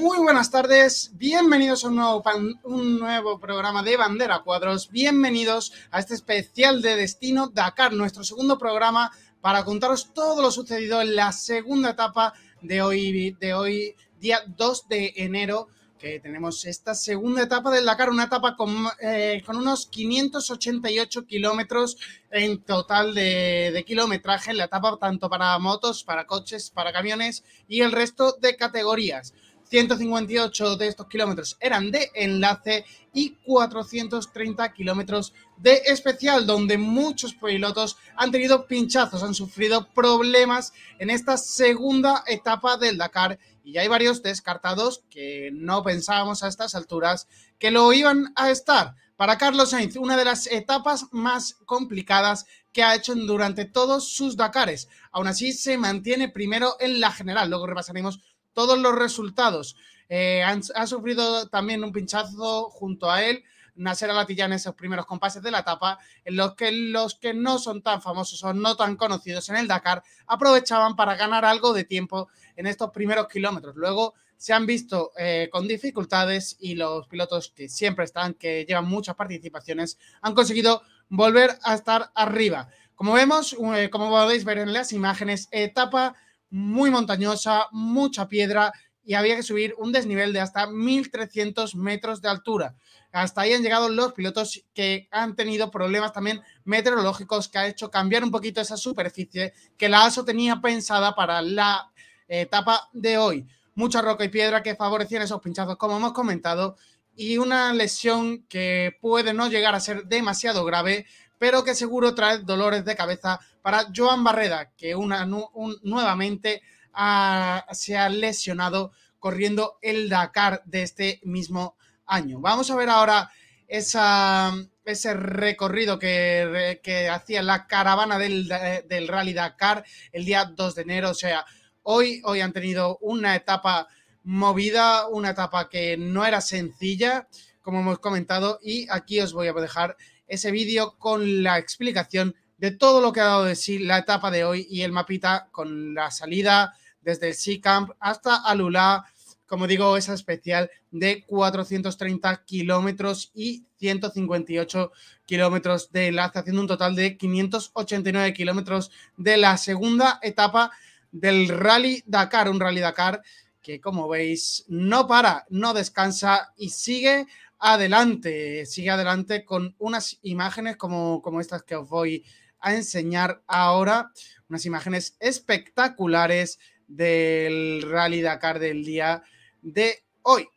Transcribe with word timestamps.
Muy 0.00 0.16
buenas 0.16 0.50
tardes, 0.50 1.10
bienvenidos 1.14 1.84
a 1.84 1.88
un 1.88 2.98
nuevo, 2.98 3.38
programa 3.38 3.82
de 3.82 3.98
Bandera 3.98 4.38
Cuadros, 4.38 4.90
bienvenidos 4.90 5.74
a 5.90 5.98
este 5.98 6.14
especial 6.14 6.80
de 6.80 6.96
Destino 6.96 7.48
Dakar, 7.48 7.92
nuestro 7.92 8.24
segundo 8.24 8.56
programa 8.56 9.10
para 9.42 9.62
contaros 9.62 10.14
todo 10.14 10.40
lo 10.40 10.50
sucedido 10.50 11.02
en 11.02 11.16
la 11.16 11.32
segunda 11.32 11.90
etapa 11.90 12.32
de 12.62 12.80
hoy, 12.80 13.36
de 13.38 13.52
hoy 13.52 13.94
día 14.18 14.40
2 14.46 14.88
de 14.88 15.12
enero, 15.16 15.68
que 15.98 16.18
tenemos 16.18 16.64
esta 16.64 16.94
segunda 16.94 17.42
etapa 17.42 17.70
del 17.70 17.84
Dakar, 17.84 18.08
una 18.08 18.24
etapa 18.24 18.56
con, 18.56 18.86
eh, 19.02 19.42
con 19.44 19.58
unos 19.58 19.86
588 19.86 21.26
kilómetros 21.26 21.98
en 22.30 22.62
total 22.62 23.14
de, 23.14 23.70
de 23.70 23.84
kilometraje 23.84 24.54
la 24.54 24.64
etapa, 24.64 24.96
tanto 24.98 25.28
para 25.28 25.58
motos, 25.58 26.04
para 26.04 26.26
coches, 26.26 26.70
para 26.70 26.90
camiones 26.90 27.44
y 27.68 27.82
el 27.82 27.92
resto 27.92 28.38
de 28.40 28.56
categorías. 28.56 29.34
158 29.70 30.76
de 30.76 30.88
estos 30.88 31.06
kilómetros 31.06 31.56
eran 31.60 31.92
de 31.92 32.10
enlace 32.14 32.84
y 33.12 33.36
430 33.46 34.72
kilómetros 34.72 35.32
de 35.56 35.82
especial, 35.86 36.44
donde 36.46 36.76
muchos 36.76 37.34
pilotos 37.34 37.96
han 38.16 38.32
tenido 38.32 38.66
pinchazos, 38.66 39.22
han 39.22 39.34
sufrido 39.34 39.88
problemas 39.92 40.72
en 40.98 41.10
esta 41.10 41.36
segunda 41.36 42.24
etapa 42.26 42.76
del 42.76 42.98
Dakar 42.98 43.38
y 43.62 43.78
hay 43.78 43.86
varios 43.88 44.22
descartados 44.22 45.04
que 45.08 45.50
no 45.52 45.82
pensábamos 45.84 46.42
a 46.42 46.48
estas 46.48 46.74
alturas 46.74 47.28
que 47.58 47.70
lo 47.70 47.92
iban 47.92 48.32
a 48.34 48.50
estar. 48.50 48.96
Para 49.16 49.38
Carlos 49.38 49.70
Sainz, 49.70 49.96
una 49.96 50.16
de 50.16 50.24
las 50.24 50.46
etapas 50.46 51.06
más 51.12 51.54
complicadas 51.66 52.46
que 52.72 52.82
ha 52.82 52.94
hecho 52.94 53.14
durante 53.14 53.66
todos 53.66 54.08
sus 54.08 54.36
Dakares. 54.36 54.88
Aún 55.12 55.26
así, 55.26 55.52
se 55.52 55.76
mantiene 55.76 56.30
primero 56.30 56.76
en 56.80 57.00
la 57.00 57.12
general. 57.12 57.50
Luego 57.50 57.66
repasaremos 57.66 58.20
todos 58.52 58.78
los 58.78 58.94
resultados. 58.94 59.76
Eh, 60.08 60.42
han, 60.42 60.62
ha 60.74 60.86
sufrido 60.86 61.48
también 61.48 61.84
un 61.84 61.92
pinchazo 61.92 62.70
junto 62.70 63.10
a 63.10 63.22
él, 63.22 63.44
Nasser 63.76 64.10
Alatilla 64.10 64.44
en 64.44 64.52
esos 64.52 64.74
primeros 64.74 65.06
compases 65.06 65.42
de 65.42 65.50
la 65.50 65.60
etapa, 65.60 65.98
en 66.24 66.36
los 66.36 66.54
que 66.54 66.70
los 66.72 67.14
que 67.14 67.34
no 67.34 67.58
son 67.58 67.82
tan 67.82 68.02
famosos 68.02 68.42
o 68.44 68.52
no 68.52 68.76
tan 68.76 68.96
conocidos 68.96 69.48
en 69.48 69.56
el 69.56 69.68
Dakar 69.68 70.02
aprovechaban 70.26 70.96
para 70.96 71.16
ganar 71.16 71.44
algo 71.44 71.72
de 71.72 71.84
tiempo 71.84 72.28
en 72.56 72.66
estos 72.66 72.90
primeros 72.90 73.28
kilómetros. 73.28 73.76
Luego 73.76 74.14
se 74.36 74.52
han 74.52 74.66
visto 74.66 75.12
eh, 75.18 75.48
con 75.52 75.68
dificultades 75.68 76.56
y 76.60 76.74
los 76.74 77.06
pilotos 77.08 77.52
que 77.54 77.68
siempre 77.68 78.04
están, 78.04 78.34
que 78.34 78.64
llevan 78.64 78.86
muchas 78.86 79.14
participaciones, 79.14 79.98
han 80.22 80.34
conseguido 80.34 80.82
volver 81.08 81.58
a 81.62 81.74
estar 81.74 82.10
arriba. 82.14 82.68
Como 82.94 83.12
vemos, 83.14 83.56
eh, 83.74 83.90
como 83.90 84.08
podéis 84.08 84.44
ver 84.44 84.58
en 84.58 84.72
las 84.72 84.92
imágenes, 84.92 85.48
etapa 85.50 86.14
muy 86.50 86.90
montañosa, 86.90 87.66
mucha 87.72 88.28
piedra 88.28 88.72
y 89.02 89.14
había 89.14 89.36
que 89.36 89.42
subir 89.42 89.74
un 89.78 89.92
desnivel 89.92 90.32
de 90.32 90.40
hasta 90.40 90.66
1.300 90.66 91.74
metros 91.74 92.20
de 92.20 92.28
altura. 92.28 92.74
Hasta 93.12 93.40
ahí 93.40 93.52
han 93.52 93.62
llegado 93.62 93.88
los 93.88 94.12
pilotos 94.12 94.62
que 94.74 95.08
han 95.10 95.34
tenido 95.34 95.70
problemas 95.70 96.12
también 96.12 96.40
meteorológicos 96.64 97.48
que 97.48 97.58
ha 97.58 97.66
hecho 97.66 97.90
cambiar 97.90 98.22
un 98.22 98.30
poquito 98.30 98.60
esa 98.60 98.76
superficie 98.76 99.52
que 99.76 99.88
la 99.88 100.04
ASO 100.04 100.24
tenía 100.24 100.60
pensada 100.60 101.14
para 101.14 101.42
la 101.42 101.90
etapa 102.28 102.88
de 102.92 103.18
hoy. 103.18 103.46
Mucha 103.74 104.02
roca 104.02 104.24
y 104.24 104.28
piedra 104.28 104.62
que 104.62 104.76
favorecían 104.76 105.22
esos 105.22 105.40
pinchazos, 105.40 105.76
como 105.76 105.96
hemos 105.96 106.12
comentado, 106.12 106.76
y 107.16 107.38
una 107.38 107.72
lesión 107.72 108.44
que 108.44 108.96
puede 109.00 109.34
no 109.34 109.48
llegar 109.48 109.74
a 109.74 109.80
ser 109.80 110.04
demasiado 110.04 110.64
grave, 110.64 111.06
pero 111.38 111.64
que 111.64 111.74
seguro 111.74 112.14
trae 112.14 112.38
dolores 112.38 112.84
de 112.84 112.94
cabeza 112.94 113.40
para 113.62 113.86
Joan 113.94 114.24
Barreda, 114.24 114.72
que 114.76 114.94
una, 114.94 115.24
un, 115.24 115.76
nuevamente 115.82 116.62
ha, 116.92 117.66
se 117.72 117.96
ha 117.96 118.08
lesionado 118.08 118.92
corriendo 119.18 119.78
el 119.82 120.08
Dakar 120.08 120.62
de 120.64 120.82
este 120.82 121.20
mismo 121.24 121.76
año. 122.06 122.40
Vamos 122.40 122.70
a 122.70 122.76
ver 122.76 122.88
ahora 122.88 123.30
ese 123.68 125.14
recorrido 125.14 125.98
que, 125.98 126.80
que 126.82 127.08
hacía 127.08 127.42
la 127.42 127.66
caravana 127.66 128.18
del, 128.18 128.48
del, 128.88 129.08
Rally 129.08 129.32
Dakar 129.32 129.84
el 130.12 130.24
día 130.24 130.44
2 130.44 130.74
de 130.74 130.82
enero. 130.82 131.10
O 131.10 131.14
sea, 131.14 131.44
hoy, 131.82 132.20
hoy 132.24 132.40
han 132.40 132.52
tenido 132.52 132.98
una 133.00 133.36
etapa 133.36 133.86
movida, 134.22 135.08
una 135.08 135.30
etapa 135.30 135.68
que 135.68 135.96
no 135.96 136.26
era 136.26 136.40
sencilla, 136.40 137.28
como 137.62 137.80
hemos 137.80 137.98
comentado, 138.00 138.58
y 138.62 138.88
aquí 138.90 139.20
os 139.20 139.32
voy 139.32 139.48
a 139.48 139.52
dejar 139.52 139.96
ese 140.26 140.50
vídeo 140.50 140.96
con 140.98 141.42
la 141.42 141.58
explicación 141.58 142.34
de 142.60 142.70
todo 142.70 143.00
lo 143.00 143.10
que 143.12 143.20
ha 143.20 143.24
dado 143.24 143.44
de 143.44 143.56
sí 143.56 143.78
la 143.78 143.96
etapa 143.96 144.30
de 144.30 144.44
hoy 144.44 144.66
y 144.68 144.82
el 144.82 144.92
mapita 144.92 145.48
con 145.50 145.94
la 145.94 146.10
salida 146.10 146.74
desde 147.00 147.28
el 147.28 147.34
Sea 147.34 147.58
Camp 147.58 147.92
hasta 147.98 148.36
Alula, 148.36 149.06
como 149.46 149.66
digo, 149.66 149.96
esa 149.96 150.12
especial 150.12 150.70
de 150.90 151.24
430 151.26 152.44
kilómetros 152.44 153.30
y 153.34 153.64
158 153.78 154.92
kilómetros 155.24 155.90
de 155.90 156.08
enlace, 156.08 156.38
haciendo 156.38 156.60
un 156.60 156.68
total 156.68 156.94
de 156.94 157.16
589 157.16 158.34
kilómetros 158.34 158.90
de 159.16 159.38
la 159.38 159.56
segunda 159.56 160.18
etapa 160.20 160.70
del 161.10 161.48
Rally 161.48 162.04
Dakar, 162.06 162.50
un 162.50 162.60
Rally 162.60 162.80
Dakar 162.80 163.22
que 163.62 163.80
como 163.80 164.06
veis 164.06 164.66
no 164.68 165.06
para, 165.06 165.46
no 165.48 165.72
descansa 165.72 166.52
y 166.58 166.68
sigue 166.68 167.26
adelante, 167.58 168.66
sigue 168.66 168.90
adelante 168.90 169.46
con 169.46 169.74
unas 169.78 170.18
imágenes 170.22 170.76
como, 170.76 171.22
como 171.22 171.40
estas 171.40 171.62
que 171.62 171.76
os 171.76 171.88
voy 171.88 172.22
a 172.60 172.74
enseñar 172.74 173.42
ahora, 173.46 174.10
unas 174.48 174.66
imágenes 174.66 175.16
espectaculares 175.20 176.58
del 176.86 177.82
Rally 177.88 178.20
Dakar 178.20 178.58
del 178.58 178.84
día 178.84 179.22
de 179.62 180.04
hoy. 180.22 180.48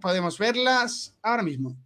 Podemos 0.00 0.38
verlas 0.38 1.16
ahora 1.22 1.42
mismo. 1.42 1.76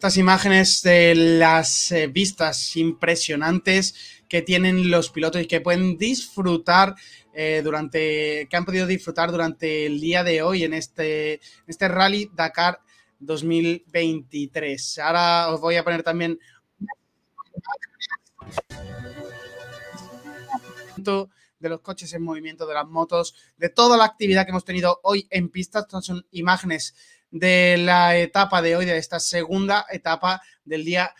estas 0.00 0.16
imágenes 0.16 0.80
de 0.80 1.14
las 1.14 1.92
eh, 1.92 2.06
vistas 2.06 2.74
impresionantes 2.74 4.19
que 4.30 4.42
tienen 4.42 4.90
los 4.92 5.10
pilotos 5.10 5.42
y 5.42 5.46
que 5.46 5.60
pueden 5.60 5.98
disfrutar 5.98 6.94
eh, 7.34 7.62
durante, 7.64 8.46
que 8.48 8.56
han 8.56 8.64
podido 8.64 8.86
disfrutar 8.86 9.32
durante 9.32 9.86
el 9.86 10.00
día 10.00 10.22
de 10.22 10.40
hoy 10.40 10.62
en 10.62 10.72
este, 10.72 11.40
este 11.66 11.88
Rally 11.88 12.30
Dakar 12.32 12.80
2023. 13.18 14.98
Ahora 15.00 15.52
os 15.52 15.60
voy 15.60 15.74
a 15.74 15.82
poner 15.82 16.04
también 16.04 16.38
de 21.02 21.68
los 21.68 21.80
coches 21.80 22.12
en 22.12 22.22
movimiento, 22.22 22.66
de 22.66 22.74
las 22.74 22.86
motos, 22.86 23.34
de 23.56 23.68
toda 23.68 23.96
la 23.96 24.04
actividad 24.04 24.44
que 24.44 24.50
hemos 24.50 24.64
tenido 24.64 25.00
hoy 25.02 25.26
en 25.30 25.48
pista. 25.48 25.80
Estas 25.80 26.04
son 26.04 26.24
imágenes 26.30 26.94
de 27.32 27.78
la 27.78 28.16
etapa 28.16 28.62
de 28.62 28.76
hoy, 28.76 28.84
de 28.84 28.96
esta 28.96 29.18
segunda 29.18 29.86
etapa 29.90 30.40
del 30.64 30.84
día 30.84 31.12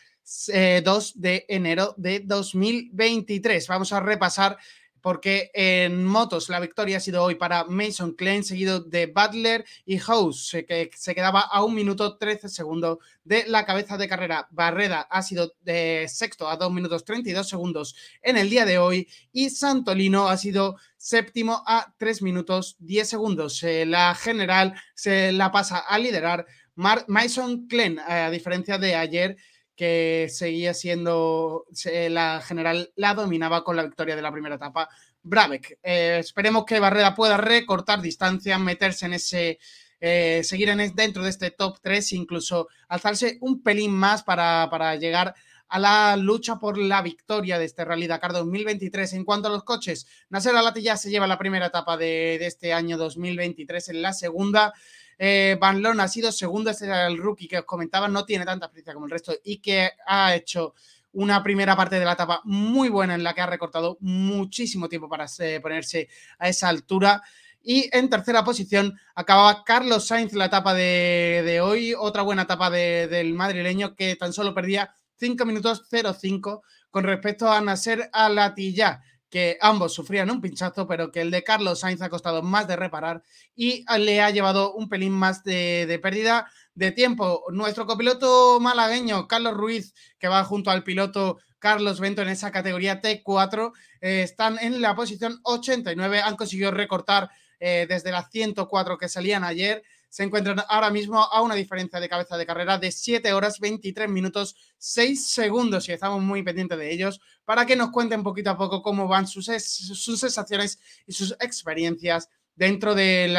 eh, 0.52 0.82
2 0.84 1.20
de 1.20 1.44
enero 1.49 1.94
de 1.96 2.20
2023. 2.20 3.67
Vamos 3.69 3.93
a 3.93 4.00
repasar 4.00 4.58
porque 5.00 5.50
en 5.55 6.05
motos 6.05 6.49
la 6.49 6.61
victoria 6.61 6.99
ha 6.99 7.00
sido 7.00 7.22
hoy 7.22 7.34
para 7.34 7.64
Mason 7.64 8.12
Klein, 8.12 8.44
seguido 8.44 8.81
de 8.81 9.06
Butler 9.06 9.64
y 9.84 9.99
House, 9.99 10.56
que 10.67 10.90
se 10.94 11.14
quedaba 11.14 11.40
a 11.40 11.64
un 11.64 11.75
minuto 11.75 12.17
13 12.19 12.49
segundos 12.49 12.99
de 13.25 13.46
la 13.46 13.64
cabeza 13.64 13.96
de 13.96 14.08
carrera. 14.08 14.49
Barreda 14.50 15.02
ha 15.11 15.22
sido 15.22 15.55
de 15.62 16.06
sexto 16.08 16.49
a 16.49 16.56
2 16.56 16.72
minutos 16.72 17.05
32 17.05 17.49
segundos 17.49 17.96
en 18.22 18.37
el 18.37 18.50
día 18.50 18.64
de 18.64 18.78
hoy 18.78 19.08
y 19.32 19.50
Santolino 19.50 20.28
ha 20.28 20.37
sido 20.37 20.76
séptimo 20.96 21.62
a 21.67 21.94
3 21.99 22.22
minutos 22.22 22.76
10 22.81 23.08
segundos. 23.08 23.62
Eh, 23.62 23.87
la 23.87 24.14
general 24.14 24.75
se 24.94 25.32
la 25.32 25.50
pasa 25.50 25.78
a 25.78 25.99
liderar 25.99 26.46
Mason 26.75 27.67
Klein, 27.69 27.99
a 27.99 28.31
diferencia 28.31 28.78
de 28.78 28.94
ayer 28.94 29.37
que 29.81 30.29
seguía 30.29 30.75
siendo 30.75 31.65
la 32.11 32.43
general, 32.43 32.93
la 32.97 33.15
dominaba 33.15 33.65
con 33.65 33.77
la 33.77 33.82
victoria 33.82 34.15
de 34.15 34.21
la 34.21 34.31
primera 34.31 34.56
etapa. 34.56 34.91
Brabeck, 35.23 35.79
eh, 35.82 36.19
esperemos 36.21 36.67
que 36.67 36.79
Barrera 36.79 37.15
pueda 37.15 37.38
recortar 37.38 38.03
distancia, 38.03 38.59
meterse 38.59 39.06
en 39.06 39.15
ese, 39.15 39.59
eh, 39.99 40.43
seguir 40.44 40.69
en, 40.69 40.94
dentro 40.94 41.23
de 41.23 41.31
este 41.31 41.50
top 41.53 41.79
3, 41.81 42.12
incluso 42.12 42.69
alzarse 42.88 43.38
un 43.41 43.62
pelín 43.62 43.93
más 43.93 44.23
para, 44.23 44.69
para 44.71 44.97
llegar 44.97 45.35
a 45.71 45.79
la 45.79 46.15
lucha 46.19 46.59
por 46.59 46.77
la 46.77 47.00
victoria 47.00 47.59
de 47.59 47.65
este 47.65 47.82
Rally 47.82 48.06
Dakar 48.06 48.35
2023. 48.35 49.15
En 49.15 49.25
cuanto 49.25 49.49
a 49.49 49.50
los 49.50 49.65
coches, 49.65 50.06
Nasser 50.29 50.55
Alatilla 50.55 50.99
se 50.99 51.09
lleva 51.09 51.27
la 51.27 51.38
primera 51.38 51.69
etapa 51.69 51.97
de, 51.97 52.37
de 52.38 52.47
este 52.47 52.75
año 52.75 52.99
2023 52.99 53.88
en 53.88 54.03
la 54.03 54.12
segunda. 54.12 54.75
Eh, 55.22 55.58
Van 55.61 55.82
Loon 55.82 56.00
ha 56.00 56.08
sido 56.08 56.32
segundo, 56.32 56.70
este 56.70 56.90
el 56.90 57.19
rookie 57.19 57.46
que 57.46 57.58
os 57.58 57.67
comentaba, 57.67 58.08
no 58.08 58.25
tiene 58.25 58.46
tanta 58.46 58.64
experiencia 58.64 58.94
como 58.94 59.05
el 59.05 59.11
resto 59.11 59.34
y 59.44 59.58
que 59.58 59.90
ha 60.06 60.34
hecho 60.34 60.72
una 61.12 61.43
primera 61.43 61.76
parte 61.76 61.99
de 61.99 62.06
la 62.06 62.12
etapa 62.12 62.40
muy 62.44 62.88
buena 62.88 63.17
en 63.17 63.22
la 63.22 63.34
que 63.34 63.43
ha 63.43 63.46
recortado 63.46 63.99
muchísimo 64.00 64.88
tiempo 64.88 65.11
para 65.11 65.26
ponerse 65.61 66.08
a 66.38 66.49
esa 66.49 66.70
altura. 66.70 67.22
Y 67.62 67.94
en 67.94 68.08
tercera 68.08 68.43
posición 68.43 68.99
acababa 69.14 69.62
Carlos 69.62 70.06
Sainz 70.06 70.32
la 70.32 70.46
etapa 70.46 70.72
de, 70.72 71.61
hoy, 71.62 71.93
otra 71.93 72.22
buena 72.22 72.43
etapa 72.44 72.70
del 72.70 73.34
madrileño 73.34 73.94
que 73.94 74.17
tan 74.17 74.32
solo 74.32 74.55
perdía 74.55 74.94
5 75.17 75.44
minutos 75.44 75.82
05 75.90 76.62
con 76.90 77.05
respecto 77.05 77.52
a 77.52 77.61
Nasser 77.61 78.08
Alatilla 78.11 79.02
que 79.31 79.56
ambos 79.61 79.94
sufrían 79.94 80.31
un 80.31 80.41
pinchazo, 80.41 80.87
pero 80.87 81.12
que 81.12 81.21
el 81.21 81.31
de 81.31 81.44
Carlos 81.44 81.81
Sainz 81.81 82.03
ha 82.03 82.11
costado 82.11 82.43
más 82.43 82.67
de 82.67 82.77
reparar 82.77 83.23
y 83.55 83.85
le 83.99 84.21
ha 84.21 84.31
llevado 84.31 84.75
un 84.75 84.88
pelín 84.88 85.12
más 85.12 85.44
de, 85.44 85.99
pérdida 86.03 86.50
de 86.75 86.91
tiempo. 86.91 87.44
Nuestro 87.50 87.87
copiloto 87.87 88.59
malagueño, 88.61 89.29
Carlos 89.29 89.55
Ruiz, 89.55 89.94
que 90.19 90.29
va 90.29 90.44
junto 90.44 90.71
al 90.71 90.82
piloto 90.82 91.38
Carlos 91.61 92.00
Bento 92.00 92.23
en 92.23 92.29
esa 92.29 92.50
categoría 92.50 93.00
T4, 93.00 93.73
eh, 94.00 94.23
están 94.23 94.59
en 94.61 94.81
la 94.82 94.97
posición 94.97 95.38
89, 95.44 96.21
han 96.23 96.37
conseguido 96.37 96.73
recortar 96.73 97.31
eh, 97.61 97.87
desde 97.88 98.11
las 98.11 98.31
104 98.31 98.99
que 98.99 99.09
salían 99.09 99.44
ayer 99.44 99.82
se 100.11 100.25
encuentran 100.25 100.61
ahora 100.69 100.91
mismo 100.91 101.23
a 101.23 101.41
una 101.41 101.55
diferencia 101.55 102.01
de 102.01 102.09
cabeza 102.09 102.37
de 102.37 102.45
carrera 102.45 102.77
de 102.79 102.91
7 102.91 103.33
horas 103.33 103.61
23 103.61 104.11
minutos 104.11 104.57
6 104.77 105.27
segundos 105.27 105.89
y 105.89 105.93
estamos 105.93 106.21
muy 106.21 106.43
pendientes 106.43 106.77
de 106.77 106.93
ellos 106.93 107.21
para 107.45 107.65
que 107.65 107.77
nos 107.77 107.91
cuenten 107.91 108.23
poquito 108.23 108.51
a 108.51 108.59
poco 108.59 108.83
cómo 108.83 109.09
van 109.09 109.27
sus, 109.27 109.47
sus 109.47 110.21
sensaciones 110.21 110.81
y 111.07 111.12
sus 111.12 111.33
experiencias 111.41 112.29
dentro 112.61 112.95
del 112.95 113.35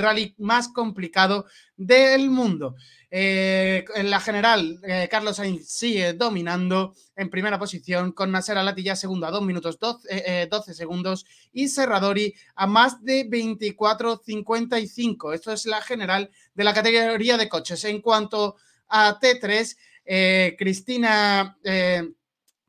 rally 0.00 0.34
más 0.38 0.66
complicado 0.66 1.46
del 1.76 2.28
mundo. 2.28 2.74
Eh, 3.08 3.84
en 3.94 4.10
la 4.10 4.18
general, 4.18 4.80
eh, 4.82 5.06
Carlos 5.08 5.36
Sainz 5.36 5.68
sigue 5.68 6.14
dominando 6.14 6.92
en 7.14 7.30
primera 7.30 7.56
posición 7.56 8.10
con 8.10 8.32
Nasser 8.32 8.58
Alatilla 8.58 8.96
segundo 8.96 9.28
a 9.28 9.30
2 9.30 9.44
minutos 9.44 9.78
12, 9.78 10.48
12, 10.50 10.70
eh, 10.72 10.74
segundos 10.74 11.24
y 11.52 11.68
Serradori 11.68 12.34
a 12.56 12.66
más 12.66 13.00
de 13.04 13.30
24.55. 13.30 15.32
Esto 15.32 15.52
es 15.52 15.66
la 15.66 15.80
general 15.80 16.28
de 16.52 16.64
la 16.64 16.74
categoría 16.74 17.36
de 17.36 17.48
coches. 17.48 17.84
En 17.84 18.00
cuanto 18.00 18.56
a 18.88 19.20
T3, 19.20 20.56
Cristina, 20.58 21.56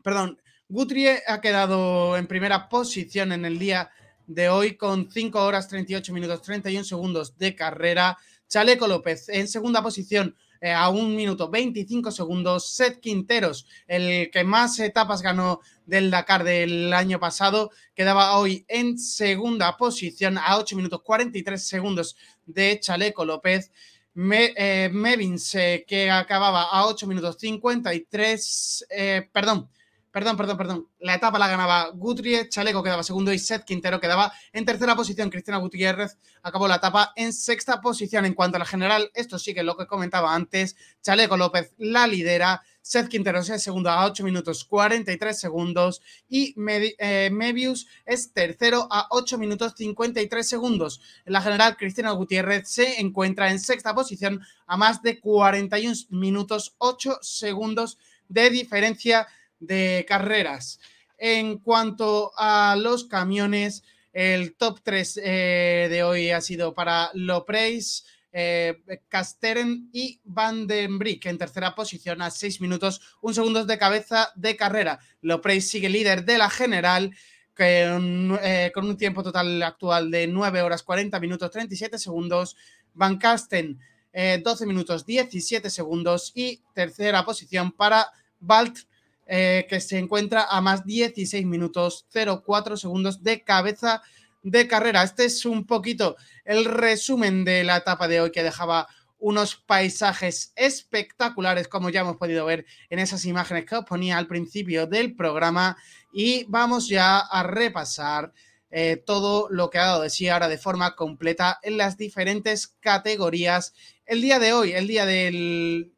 perdón, 0.04 0.40
Guthrie 0.70 1.24
ha 1.28 1.42
quedado 1.42 2.16
en 2.16 2.28
primera 2.28 2.70
posición 2.70 3.32
en 3.32 3.46
el 3.46 3.58
día 3.58 3.90
de 4.28 4.50
hoy 4.50 4.76
con 4.76 5.10
5 5.12 5.44
horas 5.44 5.68
38 5.68 6.14
minutos 6.14 6.42
31 6.42 6.84
segundos 6.84 7.38
de 7.38 7.56
carrera. 7.56 8.18
Chaleco 8.48 8.88
López 8.88 9.30
en 9.30 9.48
segunda 9.48 9.82
posición 9.82 10.36
eh, 10.62 10.72
a 10.72 10.90
un 10.90 11.16
minuto 11.16 11.50
25 11.50 12.12
segundos. 12.12 12.74
Seth 12.74 13.00
Quinteros, 13.00 13.68
el 13.88 14.30
que 14.32 14.44
más 14.44 14.80
etapas 14.80 15.22
ganó 15.22 15.62
del 15.86 16.10
Dakar 16.10 16.44
del 16.44 16.94
año 16.94 17.20
pasado, 17.20 17.72
quedaba 17.94 18.38
hoy 18.38 18.66
en 18.68 18.98
segunda 18.98 19.76
posición 19.78 20.38
a 20.38 20.58
8 20.58 20.76
minutos 20.76 21.02
43 21.04 21.62
segundos 21.62 22.16
de 22.46 22.80
Chaleco 22.80 23.26
López. 23.26 23.72
Me, 24.14 24.54
eh, 24.56 24.90
Mevins, 24.92 25.56
eh, 25.56 25.84
que 25.86 26.10
acababa 26.10 26.64
a 26.64 26.88
8 26.88 27.06
minutos 27.06 27.38
53, 27.40 28.88
perdón, 29.34 29.70
perdón, 30.16 30.38
perdón, 30.38 30.58
perdón. 30.58 30.90
La 31.00 31.16
etapa 31.16 31.38
la 31.38 31.50
ganaba 31.50 31.90
Gutiérrez, 31.90 32.48
Chaleco 32.48 32.82
quedaba 32.82 33.04
segundo 33.04 33.34
y 33.34 33.38
Seth 33.38 33.66
Quintero 33.66 34.00
quedaba 34.00 34.32
en 34.54 34.64
tercera 34.64 34.96
posición. 34.96 35.30
Cristina 35.30 35.58
Gutiérrez 35.58 36.18
acabó 36.42 36.70
la 36.70 36.78
etapa 36.78 37.12
en 37.18 37.34
sexta 37.34 37.82
posición. 37.82 38.24
En 38.24 38.34
cuanto 38.34 38.56
a 38.56 38.60
la 38.60 38.66
general, 38.66 39.12
esto 39.14 39.38
sí 39.38 39.54
que 39.54 39.60
es 39.60 39.66
lo 39.66 39.76
que 39.76 39.88
comentaba 39.88 40.34
antes. 40.34 40.78
Chaleco 41.02 41.36
López 41.36 41.74
la 41.80 42.08
lidera. 42.08 42.64
Seth 42.82 43.10
Quintero 43.10 43.40
es 43.40 43.62
segundo 43.62 43.90
a 43.90 44.06
8 44.06 44.24
minutos 44.24 44.64
43 44.64 45.38
segundos 45.38 46.02
y 46.30 46.56
eh, 46.58 47.30
Mebius 47.30 47.86
es 48.06 48.32
tercero 48.32 48.88
a 48.90 49.08
8 49.10 49.38
minutos 49.38 49.74
53 49.76 50.48
segundos. 50.48 51.02
En 51.26 51.34
la 51.34 51.42
general, 51.42 51.76
Cristina 51.76 52.12
Gutiérrez 52.12 52.70
se 52.70 53.02
encuentra 53.02 53.52
en 53.52 53.60
sexta 53.60 53.94
posición 53.94 54.42
a 54.66 54.78
más 54.78 55.02
de 55.02 55.20
41 55.20 55.94
minutos 56.12 56.74
8 56.78 57.20
segundos 57.22 57.98
de 58.30 58.50
diferencia 58.50 59.28
de 59.66 60.06
carreras. 60.08 60.80
En 61.18 61.60
cuanto 61.60 62.32
a 62.38 62.76
los 62.78 63.06
camiones, 63.06 63.84
el 64.16 64.56
top 64.56 64.80
3 64.82 65.20
eh, 65.24 65.88
de 65.90 66.04
hoy 66.04 66.32
ha 66.32 66.40
sido 66.40 66.74
para 66.74 67.10
Lopreis, 67.14 68.06
eh, 68.32 68.82
Casteren 69.10 69.90
y 69.92 70.22
Van 70.24 70.68
den 70.68 70.98
Brick 71.00 71.26
en 71.26 71.38
tercera 71.38 71.76
posición 71.76 72.22
a 72.22 72.32
6 72.32 72.62
minutos, 72.62 73.02
un 73.22 73.34
segundo 73.34 73.66
de 73.66 73.78
cabeza 73.78 74.32
de 74.36 74.56
carrera. 74.56 75.00
Lopreis 75.22 75.70
sigue 75.70 75.90
líder 75.90 76.24
de 76.24 76.38
la 76.38 76.50
general 76.50 77.12
eh, 77.58 78.72
con 78.74 78.86
un 78.86 78.98
tiempo 78.98 79.22
total 79.22 79.62
actual 79.64 80.12
de 80.12 80.28
9 80.28 80.62
horas 80.62 80.84
40 80.84 81.20
minutos 81.20 81.52
37 81.52 82.00
segundos. 82.00 82.56
Van 82.94 83.18
Casten 83.18 83.80
12 84.14 84.66
minutos 84.66 85.06
17 85.06 85.70
segundos 85.70 86.32
y 86.36 86.62
tercera 86.74 87.26
posición 87.26 87.74
para 87.74 88.08
Balt 88.40 88.78
eh, 89.26 89.66
que 89.70 89.80
se 89.80 89.98
encuentra 89.98 90.46
a 90.50 90.62
más 90.62 90.86
16 90.86 91.46
minutos 91.46 92.06
04 92.14 92.78
segundos 92.78 93.24
de 93.24 93.44
cabeza 93.44 94.02
de 94.44 94.68
carrera. 94.68 95.04
Este 95.04 95.26
es 95.26 95.46
un 95.46 95.66
poquito 95.66 96.16
el 96.44 96.66
resumen 96.66 97.44
de 97.44 97.64
la 97.64 97.78
etapa 97.78 98.08
de 98.08 98.22
hoy 98.22 98.32
que 98.32 98.44
dejaba 98.44 98.88
unos 99.18 99.56
paisajes 99.56 100.54
espectaculares, 100.56 101.68
como 101.68 101.90
ya 101.90 102.02
hemos 102.02 102.18
podido 102.18 102.46
ver 102.46 102.66
en 102.92 103.00
esas 103.00 103.26
imágenes 103.26 103.66
que 103.66 103.76
os 103.76 103.86
ponía 103.86 104.20
al 104.20 104.28
principio 104.28 104.86
del 104.86 105.16
programa. 105.16 105.78
Y 106.14 106.46
vamos 106.48 106.88
ya 106.88 107.18
a 107.18 107.42
repasar 107.42 108.32
eh, 108.70 109.02
todo 109.04 109.48
lo 109.50 109.72
que 109.72 109.80
ha 109.80 109.86
dado 109.86 110.02
de 110.02 110.10
sí 110.12 110.28
ahora 110.28 110.48
de 110.48 110.60
forma 110.60 110.96
completa 110.96 111.60
en 111.64 111.78
las 111.78 111.98
diferentes 111.98 112.68
categorías. 112.68 113.74
El 114.06 114.22
día 114.22 114.38
de 114.38 114.54
hoy, 114.54 114.74
el 114.74 114.86
día 114.86 115.08
del, 115.08 115.95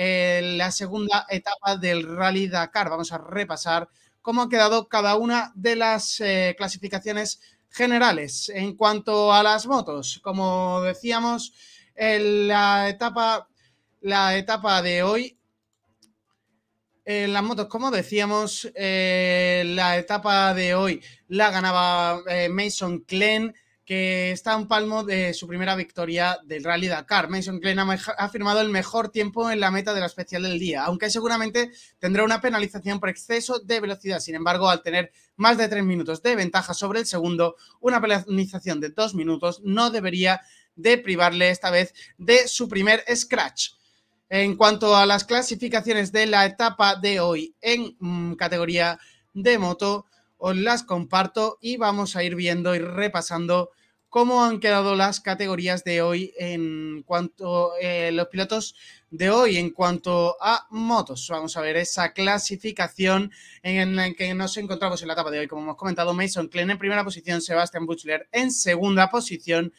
la 0.00 0.70
segunda 0.70 1.26
etapa 1.28 1.76
del 1.76 2.16
Rally 2.16 2.48
Dakar. 2.48 2.88
Vamos 2.88 3.12
a 3.12 3.18
repasar 3.18 3.88
cómo 4.22 4.42
ha 4.42 4.48
quedado 4.48 4.88
cada 4.88 5.16
una 5.16 5.52
de 5.54 5.76
las 5.76 6.20
eh, 6.20 6.54
clasificaciones 6.56 7.40
generales. 7.68 8.50
En 8.54 8.76
cuanto 8.76 9.32
a 9.32 9.42
las 9.42 9.66
motos, 9.66 10.20
como 10.22 10.80
decíamos, 10.82 11.52
en 11.94 12.48
la 12.48 12.88
etapa, 12.88 13.48
la 14.00 14.36
etapa 14.36 14.80
de 14.82 15.02
hoy, 15.02 15.38
en 17.04 17.32
las 17.32 17.42
motos, 17.42 17.66
como 17.66 17.90
decíamos, 17.90 18.70
eh, 18.74 19.64
la 19.66 19.98
etapa 19.98 20.54
de 20.54 20.74
hoy 20.74 21.02
la 21.28 21.50
ganaba 21.50 22.22
eh, 22.26 22.48
Mason 22.48 23.00
Klein 23.00 23.54
que 23.90 24.30
está 24.30 24.52
a 24.52 24.56
un 24.56 24.68
palmo 24.68 25.02
de 25.02 25.34
su 25.34 25.48
primera 25.48 25.74
victoria 25.74 26.38
del 26.44 26.62
Rally 26.62 26.86
Dakar. 26.86 27.28
Mason 27.28 27.58
Klein 27.58 27.80
ha 27.80 28.28
firmado 28.28 28.60
el 28.60 28.68
mejor 28.68 29.08
tiempo 29.08 29.50
en 29.50 29.58
la 29.58 29.72
meta 29.72 29.92
de 29.92 29.98
la 29.98 30.06
especial 30.06 30.44
del 30.44 30.60
día, 30.60 30.84
aunque 30.84 31.10
seguramente 31.10 31.72
tendrá 31.98 32.22
una 32.22 32.40
penalización 32.40 33.00
por 33.00 33.08
exceso 33.08 33.58
de 33.58 33.80
velocidad. 33.80 34.20
Sin 34.20 34.36
embargo, 34.36 34.70
al 34.70 34.84
tener 34.84 35.10
más 35.34 35.58
de 35.58 35.66
tres 35.66 35.82
minutos 35.82 36.22
de 36.22 36.36
ventaja 36.36 36.72
sobre 36.72 37.00
el 37.00 37.06
segundo, 37.06 37.56
una 37.80 38.00
penalización 38.00 38.78
de 38.78 38.90
dos 38.90 39.16
minutos 39.16 39.60
no 39.64 39.90
debería 39.90 40.40
de 40.76 40.96
privarle 40.96 41.50
esta 41.50 41.72
vez 41.72 41.92
de 42.16 42.46
su 42.46 42.68
primer 42.68 43.02
scratch. 43.12 43.70
En 44.28 44.54
cuanto 44.54 44.94
a 44.94 45.04
las 45.04 45.24
clasificaciones 45.24 46.12
de 46.12 46.26
la 46.26 46.46
etapa 46.46 46.94
de 46.94 47.18
hoy 47.18 47.56
en 47.60 47.96
mm, 47.98 48.34
categoría 48.34 49.00
de 49.34 49.58
moto, 49.58 50.06
os 50.38 50.56
las 50.56 50.84
comparto 50.84 51.58
y 51.60 51.76
vamos 51.76 52.14
a 52.14 52.22
ir 52.22 52.36
viendo 52.36 52.76
y 52.76 52.78
repasando 52.78 53.72
cómo 54.10 54.44
han 54.44 54.58
quedado 54.58 54.96
las 54.96 55.20
categorías 55.20 55.84
de 55.84 56.02
hoy 56.02 56.34
en 56.36 57.02
cuanto 57.06 57.72
eh, 57.80 58.10
los 58.12 58.26
pilotos 58.26 58.74
de 59.10 59.30
hoy 59.30 59.56
en 59.56 59.70
cuanto 59.70 60.36
a 60.40 60.66
motos. 60.70 61.26
Vamos 61.30 61.56
a 61.56 61.60
ver 61.62 61.76
esa 61.76 62.12
clasificación 62.12 63.32
en 63.62 63.96
la 63.96 64.12
que 64.12 64.34
nos 64.34 64.56
encontramos 64.56 65.00
en 65.00 65.08
la 65.08 65.14
etapa 65.14 65.30
de 65.30 65.38
hoy. 65.38 65.46
Como 65.46 65.62
hemos 65.62 65.76
comentado, 65.76 66.12
Mason 66.12 66.48
Klein 66.48 66.70
en 66.70 66.78
primera 66.78 67.04
posición, 67.04 67.40
Sebastian 67.40 67.86
Butler 67.86 68.28
en 68.32 68.50
segunda 68.50 69.08
posición 69.08 69.72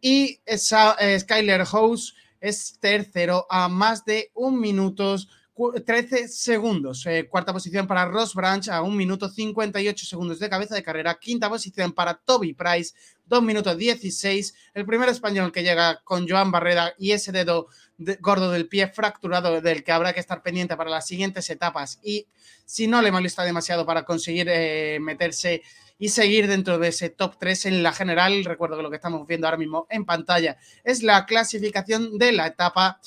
y 0.00 0.40
eh, 0.44 1.18
Skyler 1.18 1.64
House 1.64 2.14
es 2.40 2.78
tercero 2.78 3.46
a 3.48 3.68
más 3.68 4.04
de 4.04 4.30
un 4.34 4.60
minuto 4.60 5.16
13 5.70 6.28
segundos. 6.28 7.06
Eh, 7.06 7.28
cuarta 7.28 7.52
posición 7.52 7.86
para 7.86 8.06
Ross 8.06 8.34
Branch 8.34 8.68
a 8.68 8.82
un 8.82 8.96
minuto 8.96 9.28
58 9.28 10.06
segundos 10.06 10.38
de 10.38 10.48
cabeza 10.48 10.74
de 10.74 10.82
carrera. 10.82 11.18
Quinta 11.20 11.48
posición 11.48 11.92
para 11.92 12.14
Toby 12.14 12.54
Price, 12.54 12.94
2 13.26 13.42
minutos 13.42 13.76
16. 13.76 14.54
El 14.74 14.86
primer 14.86 15.08
español 15.08 15.52
que 15.52 15.62
llega 15.62 16.00
con 16.04 16.28
Joan 16.28 16.50
Barreda 16.50 16.94
y 16.98 17.12
ese 17.12 17.32
dedo 17.32 17.68
gordo 18.20 18.50
del 18.50 18.68
pie 18.68 18.88
fracturado 18.88 19.60
del 19.60 19.84
que 19.84 19.92
habrá 19.92 20.12
que 20.12 20.20
estar 20.20 20.42
pendiente 20.42 20.76
para 20.76 20.90
las 20.90 21.06
siguientes 21.06 21.48
etapas. 21.50 22.00
Y 22.02 22.26
si 22.64 22.86
no 22.86 23.00
le 23.02 23.12
molesta 23.12 23.44
demasiado 23.44 23.86
para 23.86 24.04
conseguir 24.04 24.48
eh, 24.50 24.98
meterse 25.00 25.62
y 25.98 26.08
seguir 26.08 26.48
dentro 26.48 26.78
de 26.78 26.88
ese 26.88 27.10
top 27.10 27.36
3 27.38 27.66
en 27.66 27.82
la 27.82 27.92
general, 27.92 28.44
recuerdo 28.44 28.76
que 28.76 28.82
lo 28.82 28.90
que 28.90 28.96
estamos 28.96 29.26
viendo 29.26 29.46
ahora 29.46 29.58
mismo 29.58 29.86
en 29.88 30.04
pantalla 30.04 30.56
es 30.82 31.02
la 31.02 31.26
clasificación 31.26 32.18
de 32.18 32.32
la 32.32 32.48
etapa 32.48 32.98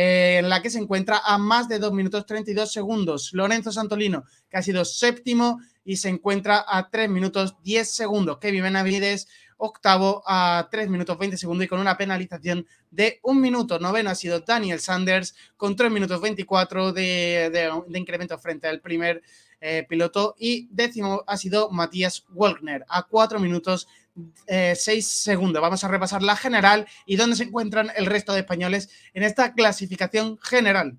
eh, 0.00 0.38
en 0.38 0.48
la 0.48 0.62
que 0.62 0.70
se 0.70 0.78
encuentra 0.78 1.20
a 1.24 1.38
más 1.38 1.68
de 1.68 1.80
2 1.80 1.92
minutos 1.92 2.24
32 2.24 2.70
segundos. 2.70 3.30
Lorenzo 3.32 3.72
Santolino, 3.72 4.22
que 4.48 4.56
ha 4.56 4.62
sido 4.62 4.84
séptimo 4.84 5.58
y 5.84 5.96
se 5.96 6.08
encuentra 6.08 6.64
a 6.68 6.88
3 6.88 7.10
minutos 7.10 7.56
10 7.64 7.90
segundos. 7.90 8.38
Kevin 8.38 8.62
Benavides, 8.62 9.26
octavo 9.56 10.22
a 10.24 10.68
3 10.70 10.88
minutos 10.88 11.18
20 11.18 11.36
segundos 11.36 11.64
y 11.64 11.68
con 11.68 11.80
una 11.80 11.96
penalización 11.96 12.64
de 12.92 13.18
un 13.24 13.40
minuto. 13.40 13.80
Noveno 13.80 14.10
ha 14.10 14.14
sido 14.14 14.38
Daniel 14.38 14.78
Sanders 14.78 15.34
con 15.56 15.74
3 15.74 15.90
minutos 15.90 16.20
24 16.20 16.92
de, 16.92 17.50
de, 17.50 17.98
incremento 17.98 18.38
frente 18.38 18.68
al 18.68 18.80
primer 18.80 19.20
eh, 19.60 19.84
piloto. 19.88 20.36
Y 20.38 20.68
décimo 20.70 21.24
ha 21.26 21.36
sido 21.36 21.70
Matías 21.70 22.24
Wolkner 22.28 22.84
a 22.88 23.02
4 23.02 23.40
minutos 23.40 23.88
6 24.46 24.46
eh, 24.46 25.02
segundos. 25.02 25.62
Vamos 25.62 25.84
a 25.84 25.88
repasar 25.88 26.22
la 26.22 26.36
general 26.36 26.86
y 27.06 27.16
dónde 27.16 27.36
se 27.36 27.44
encuentran 27.44 27.90
el 27.96 28.06
resto 28.06 28.32
de 28.32 28.40
españoles 28.40 28.90
en 29.14 29.22
esta 29.22 29.54
clasificación 29.54 30.38
general. 30.38 30.98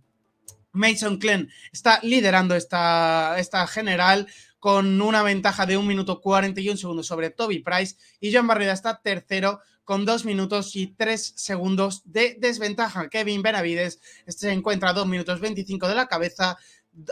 Mason 0.71 1.17
Klein 1.17 1.49
está 1.71 1.99
liderando 2.03 2.55
esta, 2.55 3.35
esta 3.39 3.65
general 3.67 4.27
con 4.59 5.01
una 5.01 5.23
ventaja 5.23 5.65
de 5.65 5.77
1 5.77 5.87
minuto 5.87 6.21
41 6.21 6.77
segundos 6.77 7.07
sobre 7.07 7.29
Toby 7.29 7.59
Price 7.59 7.95
y 8.19 8.33
John 8.33 8.47
Barreda 8.47 8.73
está 8.73 9.01
tercero 9.01 9.61
con 9.83 10.05
2 10.05 10.25
minutos 10.25 10.75
y 10.75 10.87
3 10.87 11.33
segundos 11.35 12.03
de 12.05 12.37
desventaja. 12.39 13.09
Kevin 13.09 13.41
Benavides 13.41 13.99
se 14.27 14.51
encuentra 14.51 14.89
a 14.89 14.93
2 14.93 15.07
minutos 15.07 15.39
25 15.39 15.87
de 15.87 15.95
la 15.95 16.07
cabeza. 16.07 16.57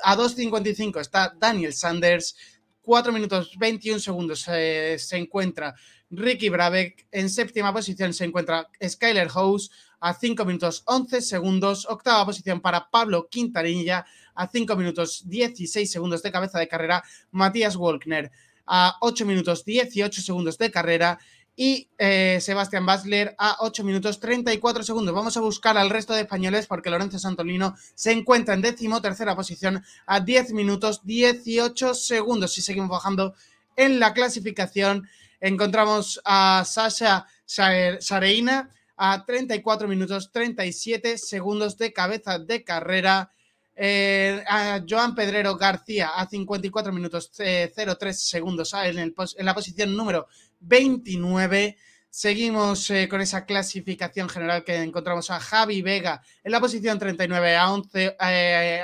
A 0.03 0.15
2.55 0.15 0.99
está 1.01 1.33
Daniel 1.39 1.73
Sanders. 1.73 2.35
4 2.81 3.11
minutos 3.11 3.57
21 3.57 3.99
segundos 3.99 4.41
se 4.41 4.97
encuentra 5.13 5.73
Ricky 6.09 6.49
Brabeck. 6.49 7.07
En 7.11 7.29
séptima 7.29 7.73
posición 7.73 8.13
se 8.13 8.25
encuentra 8.25 8.69
Skyler 8.83 9.29
House 9.29 9.71
a 9.99 10.13
5 10.13 10.45
minutos 10.45 10.83
11 10.85 11.21
segundos. 11.21 11.85
Octava 11.89 12.25
posición 12.25 12.61
para 12.61 12.89
Pablo 12.89 13.27
Quintanilla 13.29 14.05
a 14.35 14.47
5 14.47 14.75
minutos 14.75 15.23
16 15.27 15.89
segundos 15.89 16.23
de 16.23 16.31
cabeza 16.31 16.59
de 16.59 16.67
carrera. 16.67 17.03
Matías 17.31 17.75
Wolkner 17.75 18.31
a 18.65 18.97
8 19.01 19.25
minutos 19.25 19.65
18 19.65 20.21
segundos 20.21 20.57
de 20.57 20.71
carrera. 20.71 21.19
Y 21.59 21.89
eh, 21.97 22.37
Sebastián 22.39 22.85
Basler 22.85 23.33
a 23.39 23.57
8 23.61 23.83
minutos 23.83 24.19
34 24.19 24.83
segundos. 24.83 25.15
Vamos 25.15 25.37
a 25.37 25.41
buscar 25.41 25.75
al 25.75 25.89
resto 25.89 26.13
de 26.13 26.21
españoles 26.21 26.67
porque 26.67 26.91
Lorenzo 26.91 27.17
Santolino 27.17 27.75
se 27.95 28.11
encuentra 28.11 28.53
en 28.53 28.61
décimo 28.61 29.01
tercera 29.01 29.35
posición 29.35 29.83
a 30.05 30.19
10 30.19 30.53
minutos 30.53 31.01
18 31.03 31.95
segundos. 31.95 32.53
Si 32.53 32.61
seguimos 32.61 32.91
bajando 32.91 33.33
en 33.75 33.99
la 33.99 34.13
clasificación, 34.13 35.07
encontramos 35.39 36.20
a 36.25 36.63
Sasha 36.65 37.25
Sareina 37.46 38.70
a 38.98 39.24
34 39.25 39.88
minutos 39.88 40.32
37 40.32 41.17
segundos 41.17 41.77
de 41.77 41.94
cabeza 41.94 42.39
de 42.39 42.63
carrera. 42.63 43.32
Eh, 43.79 44.44
a 44.48 44.84
Joan 44.89 45.13
Pedrero 45.13 45.56
García 45.56 46.10
a 46.15 46.27
54 46.27 46.91
minutos 46.91 47.32
03 47.32 47.77
eh, 47.77 48.13
segundos 48.13 48.74
ah, 48.74 48.88
en, 48.88 49.13
la 49.38 49.53
posición 49.53 49.96
número 49.96 50.27
29. 50.62 51.77
Seguimos 52.10 52.89
eh, 52.89 53.08
con 53.08 53.22
esa 53.22 53.46
clasificación 53.46 54.29
general 54.29 54.63
que 54.63 54.77
encontramos 54.77 55.29
a 55.29 55.39
Javi 55.39 55.84
Vega 55.84 56.24
en 56.44 56.53
la 56.53 56.60
posición 56.60 56.98
39 56.98 57.56
a, 57.56 57.72
11, 57.72 58.15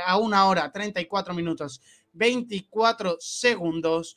a 0.05 0.17
1 0.19 0.47
hora 0.47 0.71
34 0.71 1.33
minutos 1.33 1.81
24 2.11 3.17
segundos. 3.19 4.15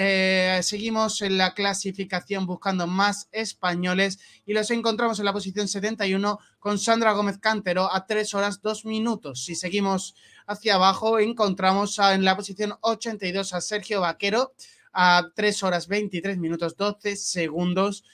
Eh, 0.00 0.60
seguimos 0.62 1.22
en 1.22 1.38
la 1.38 1.54
clasificación 1.54 2.46
buscando 2.46 2.86
más 2.86 3.28
españoles 3.32 4.20
y 4.46 4.52
los 4.52 4.70
encontramos 4.70 5.18
en 5.18 5.24
la 5.24 5.32
posición 5.32 5.66
71 5.66 6.38
con 6.60 6.78
Sandra 6.78 7.10
Gómez 7.14 7.38
Cantero 7.38 7.92
a 7.92 8.06
3 8.06 8.32
horas 8.34 8.62
2 8.62 8.84
minutos. 8.84 9.44
Si 9.44 9.56
seguimos 9.56 10.14
hacia 10.46 10.76
abajo, 10.76 11.18
encontramos 11.18 11.98
en 11.98 12.24
la 12.24 12.36
posición 12.36 12.74
82 12.80 13.52
a 13.54 13.60
Sergio 13.60 14.02
Vaquero 14.02 14.52
a 14.92 15.30
3 15.34 15.62
horas 15.64 15.88
23 15.88 16.38
minutos 16.38 16.76
12 16.76 17.16
segundos. 17.16 18.04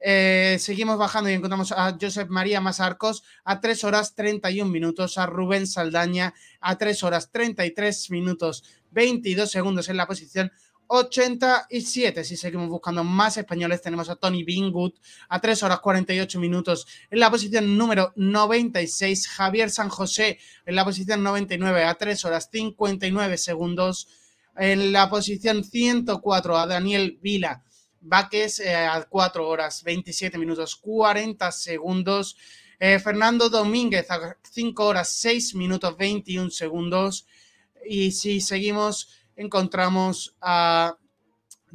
Eh, 0.00 0.56
seguimos 0.60 0.96
bajando 0.96 1.28
y 1.28 1.34
encontramos 1.34 1.72
a 1.72 1.94
Josep 2.00 2.30
María 2.30 2.62
Masarcos 2.62 3.22
a 3.44 3.60
3 3.60 3.84
horas 3.84 4.14
31 4.14 4.70
minutos, 4.70 5.18
a 5.18 5.26
Rubén 5.26 5.66
Saldaña 5.66 6.32
a 6.60 6.78
3 6.78 7.02
horas 7.04 7.30
33 7.30 8.10
minutos 8.10 8.64
22 8.92 9.50
segundos 9.50 9.90
en 9.90 9.98
la 9.98 10.06
posición 10.06 10.50
87. 10.88 12.24
Si 12.24 12.36
seguimos 12.36 12.68
buscando 12.68 13.04
más 13.04 13.36
españoles, 13.36 13.82
tenemos 13.82 14.08
a 14.08 14.16
Tony 14.16 14.44
Bingwood 14.44 14.92
a 15.28 15.40
3 15.40 15.62
horas 15.62 15.80
48 15.80 16.38
minutos 16.38 16.86
en 17.10 17.20
la 17.20 17.30
posición 17.30 17.76
número 17.76 18.12
96. 18.16 19.28
Javier 19.28 19.70
San 19.70 19.88
José 19.88 20.38
en 20.66 20.76
la 20.76 20.84
posición 20.84 21.22
99 21.22 21.84
a 21.84 21.94
3 21.94 22.24
horas 22.24 22.48
59 22.50 23.38
segundos. 23.38 24.08
En 24.56 24.92
la 24.92 25.10
posición 25.10 25.64
104 25.64 26.56
a 26.56 26.66
Daniel 26.66 27.18
Vila 27.20 27.64
Vaques 28.04 28.60
eh, 28.60 28.74
a 28.74 29.02
4 29.02 29.48
horas 29.48 29.82
27 29.82 30.38
minutos 30.38 30.76
40 30.76 31.50
segundos. 31.50 32.36
Eh, 32.78 32.98
Fernando 32.98 33.48
Domínguez 33.48 34.10
a 34.10 34.36
5 34.42 34.84
horas 34.84 35.08
6 35.08 35.54
minutos 35.54 35.96
21 35.96 36.50
segundos. 36.50 37.26
Y 37.86 38.12
si 38.12 38.40
seguimos 38.40 39.08
encontramos 39.36 40.36
a 40.40 40.96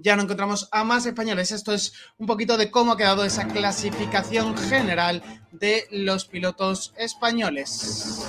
ya 0.01 0.15
no 0.15 0.23
encontramos 0.23 0.69
a 0.71 0.83
más 0.83 1.05
españoles. 1.05 1.51
Esto 1.51 1.73
es 1.73 1.93
un 2.17 2.25
poquito 2.25 2.57
de 2.57 2.71
cómo 2.71 2.93
ha 2.93 2.97
quedado 2.97 3.25
esa 3.25 3.47
clasificación 3.47 4.57
general 4.57 5.21
de 5.51 5.87
los 5.91 6.25
pilotos 6.25 6.93
españoles. 6.97 8.25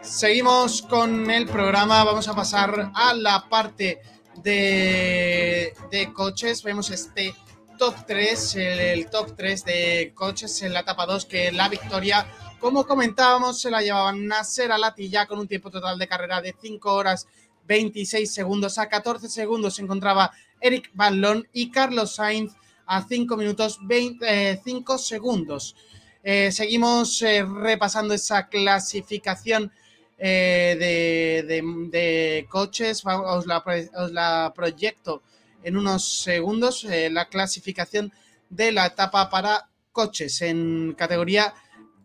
Seguimos 0.00 0.82
con 0.82 1.30
el 1.30 1.46
programa, 1.46 2.04
vamos 2.04 2.28
a 2.28 2.34
pasar 2.34 2.92
a 2.94 3.14
la 3.14 3.48
parte 3.48 4.00
de, 4.42 5.74
de 5.90 6.12
coches. 6.12 6.62
Vemos 6.62 6.90
este 6.90 7.34
top 7.78 7.94
3, 8.06 8.56
el, 8.56 9.10
top 9.10 9.34
3 9.36 9.64
de 9.64 10.12
coches 10.14 10.62
en 10.62 10.72
la 10.72 10.80
etapa 10.80 11.06
2, 11.06 11.26
que 11.26 11.52
la 11.52 11.68
victoria, 11.68 12.26
como 12.62 12.86
comentábamos, 12.86 13.60
se 13.60 13.70
la 13.70 13.82
llevaban 13.82 14.24
Nasser 14.24 14.70
Alatilla 14.70 15.26
con 15.26 15.40
un 15.40 15.48
tiempo 15.48 15.68
total 15.68 15.98
de 15.98 16.06
carrera 16.06 16.40
de 16.40 16.54
5 16.58 16.94
horas 16.94 17.26
26 17.66 18.32
segundos. 18.32 18.78
A 18.78 18.88
14 18.88 19.28
segundos 19.28 19.74
se 19.74 19.82
encontraba 19.82 20.30
Eric 20.60 20.90
Ballon 20.94 21.46
y 21.52 21.72
Carlos 21.72 22.14
Sainz 22.14 22.54
a 22.86 23.02
5 23.02 23.36
minutos 23.36 23.80
25 23.82 24.94
eh, 24.94 24.98
segundos. 24.98 25.74
Eh, 26.22 26.52
seguimos 26.52 27.20
eh, 27.22 27.44
repasando 27.44 28.14
esa 28.14 28.48
clasificación 28.48 29.72
de, 30.16 30.86
coches. 32.48 33.02
Os 33.04 33.44
la, 33.44 33.64
os 33.96 34.12
la, 34.12 34.52
proyecto 34.54 35.22
en 35.64 35.76
unos 35.76 36.22
segundos. 36.22 36.84
la 36.84 37.24
clasificación 37.28 38.12
de 38.48 38.70
la 38.70 38.86
etapa 38.86 39.28
para 39.28 39.68
coches 39.90 40.40
en 40.42 40.94
categoría 40.96 41.52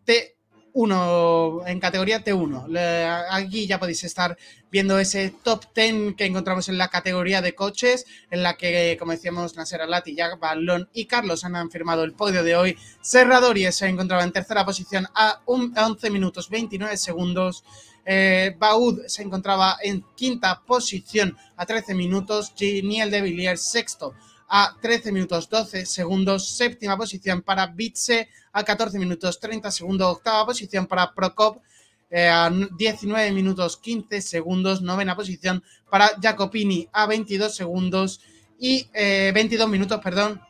T 0.03 0.36
1 0.77 1.61
en 1.65 1.79
categoría 1.79 2.23
T1. 2.23 3.25
Aquí 3.31 3.65
ya 3.65 3.79
podéis 3.79 4.03
estar 4.03 4.37
viendo 4.71 4.99
ese 4.99 5.33
top 5.43 5.65
10 5.73 6.15
que 6.15 6.25
encontramos 6.25 6.69
en 6.69 6.77
la 6.77 6.89
categoría 6.89 7.41
de 7.41 7.55
coches, 7.55 8.05
en 8.29 8.43
la 8.43 8.57
que, 8.57 8.95
como 8.99 9.11
decíamos, 9.11 9.55
Nasser 9.55 9.81
Alati, 9.81 10.15
Jack 10.15 10.39
Ballon 10.39 10.87
y 10.93 11.05
Carlos 11.05 11.43
han 11.43 11.71
firmado 11.71 12.03
el 12.03 12.13
podio 12.13 12.43
de 12.43 12.55
hoy. 12.55 12.77
Serradori 13.01 13.71
se 13.71 13.87
encontraba 13.87 14.23
en 14.23 14.31
tercera 14.31 14.63
posición 14.65 15.07
a 15.15 15.41
11 15.45 16.11
minutos 16.11 16.47
29 16.47 16.95
segundos. 16.95 17.63
Eh, 18.05 18.55
Baud 18.59 18.99
se 19.07 19.23
encontraba 19.23 19.77
en 19.81 20.05
quinta 20.15 20.61
posición 20.63 21.35
a 21.55 21.65
13 21.65 21.95
minutos. 21.95 22.53
Giniel 22.55 23.09
de 23.09 23.21
Villiers 23.21 23.63
sexto 23.63 24.13
a 24.47 24.75
13 24.81 25.11
minutos 25.11 25.49
12 25.49 25.85
segundos. 25.85 26.55
Séptima 26.55 26.97
posición 26.97 27.41
para 27.41 27.67
Bitse 27.67 28.29
a 28.51 28.63
14 28.63 28.97
minutos 28.99 29.39
30 29.39 29.71
segundos. 29.71 30.07
Octava 30.07 30.45
posición 30.45 30.87
para 30.87 31.13
Prokop 31.13 31.61
eh, 32.09 32.27
a 32.27 32.49
19 32.49 33.31
minutos 33.31 33.77
15 33.77 34.21
segundos. 34.21 34.81
Novena 34.81 35.15
posición 35.15 35.63
para 35.89 36.11
Jacopini 36.21 36.87
a 36.91 37.05
22 37.05 37.55
segundos 37.55 38.21
y 38.59 38.89
22 38.93 39.69
minutos, 39.69 39.99
perdón. 40.03 40.41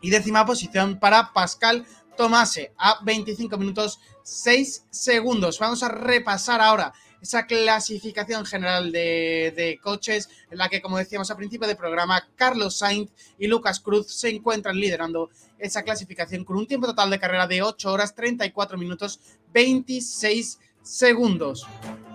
Y 0.00 0.10
décima 0.10 0.44
posición 0.44 0.98
para 0.98 1.32
Pascal 1.32 1.86
Tomase 2.16 2.72
a 2.78 2.98
25 3.02 3.56
minutos 3.56 4.00
6 4.22 4.86
segundos. 4.90 5.58
Vamos 5.58 5.82
a 5.82 5.88
repasar 5.88 6.60
ahora 6.60 6.92
esa 7.20 7.46
clasificación 7.46 8.44
general 8.44 8.92
de, 8.92 9.78
coches 9.82 10.28
en 10.50 10.58
la 10.58 10.68
que, 10.68 10.82
como 10.82 10.98
decíamos 10.98 11.30
al 11.30 11.38
principio 11.38 11.66
del 11.66 11.76
programa, 11.76 12.28
Carlos 12.36 12.76
Sainz 12.76 13.10
y 13.38 13.46
Lucas 13.46 13.80
Cruz 13.80 14.12
se 14.12 14.28
encuentran 14.28 14.76
liderando 14.76 15.30
esa 15.58 15.82
clasificación 15.82 16.44
con 16.44 16.56
un 16.56 16.66
tiempo 16.66 16.86
total 16.86 17.10
de 17.10 17.18
carrera 17.18 17.46
de 17.46 17.62
8 17.62 17.90
horas 17.90 18.14
34 18.14 18.76
minutos 18.76 19.20
26 19.54 20.58
segundos. 20.82 21.66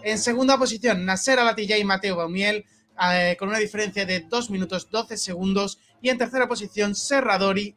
En 0.03 0.19
segunda 0.19 0.59
posición, 0.59 1.03
Nasser 1.05 1.39
Alatilla 1.39 1.77
y 1.77 1.83
Mateo 1.83 2.15
Baumiel 2.15 2.65
eh, 3.13 3.35
con 3.39 3.49
una 3.49 3.57
diferencia 3.57 4.05
de 4.05 4.19
2 4.21 4.49
minutos 4.51 4.89
12 4.91 5.17
segundos. 5.17 5.79
Y 6.01 6.09
en 6.09 6.17
tercera 6.17 6.47
posición, 6.47 6.95
Serradori 6.95 7.75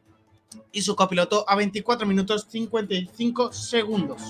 y 0.71 0.81
su 0.81 0.95
copiloto 0.95 1.45
a 1.47 1.55
24 1.55 2.07
minutos 2.07 2.47
55 2.49 3.53
segundos. 3.53 4.21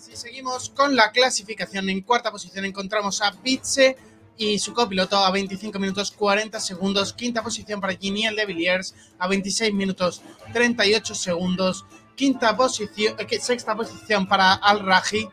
Si 0.00 0.16
seguimos 0.16 0.70
con 0.70 0.96
la 0.96 1.10
clasificación, 1.10 1.88
en 1.88 2.02
cuarta 2.02 2.30
posición 2.30 2.64
encontramos 2.64 3.20
a 3.22 3.30
Bitse 3.30 3.96
y 4.36 4.58
su 4.58 4.72
copiloto 4.72 5.18
a 5.18 5.30
25 5.30 5.78
minutos 5.78 6.10
40 6.12 6.58
segundos. 6.60 7.12
Quinta 7.12 7.42
posición 7.42 7.80
para 7.80 7.94
Giniel 7.94 8.34
de 8.34 8.46
Villiers 8.46 8.94
a 9.18 9.28
26 9.28 9.74
minutos 9.74 10.22
38 10.52 11.14
segundos. 11.14 11.84
Quinta 12.14 12.56
posición, 12.56 13.16
eh, 13.18 13.40
sexta 13.40 13.74
posición 13.76 14.26
para 14.26 14.54
Al 14.54 14.80
Raji 14.80 15.28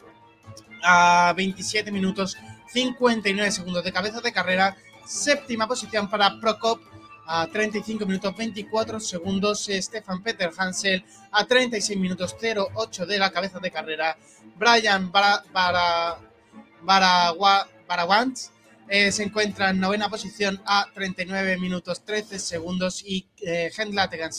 a 0.84 1.34
27 1.36 1.92
minutos 1.92 2.38
59 2.68 3.52
segundos 3.52 3.84
de 3.84 3.92
cabeza 3.92 4.22
de 4.22 4.32
carrera. 4.32 4.76
Séptima 5.06 5.68
posición 5.68 6.10
para 6.10 6.40
Prokop 6.40 6.82
a 7.28 7.48
35 7.48 8.06
minutos 8.06 8.36
24 8.36 9.00
segundos. 9.00 9.70
Stefan 9.72 10.24
Peter 10.24 10.52
Hansel 10.58 11.04
a 11.32 11.46
36 11.46 12.00
minutos 12.00 12.36
08 12.42 13.06
de 13.06 13.20
la 13.20 13.32
cabeza 13.32 13.60
de 13.60 13.72
carrera. 13.72 14.18
Brian 14.58 15.12
Barawans 17.88 18.52
eh, 18.90 19.12
se 19.12 19.24
encuentra 19.24 19.70
en 19.70 19.80
novena 19.80 20.10
posición 20.10 20.62
a 20.66 20.88
39 20.94 21.58
minutos 21.58 22.04
13 22.04 22.40
segundos. 22.40 23.04
Y 23.06 23.28
eh, 23.42 23.72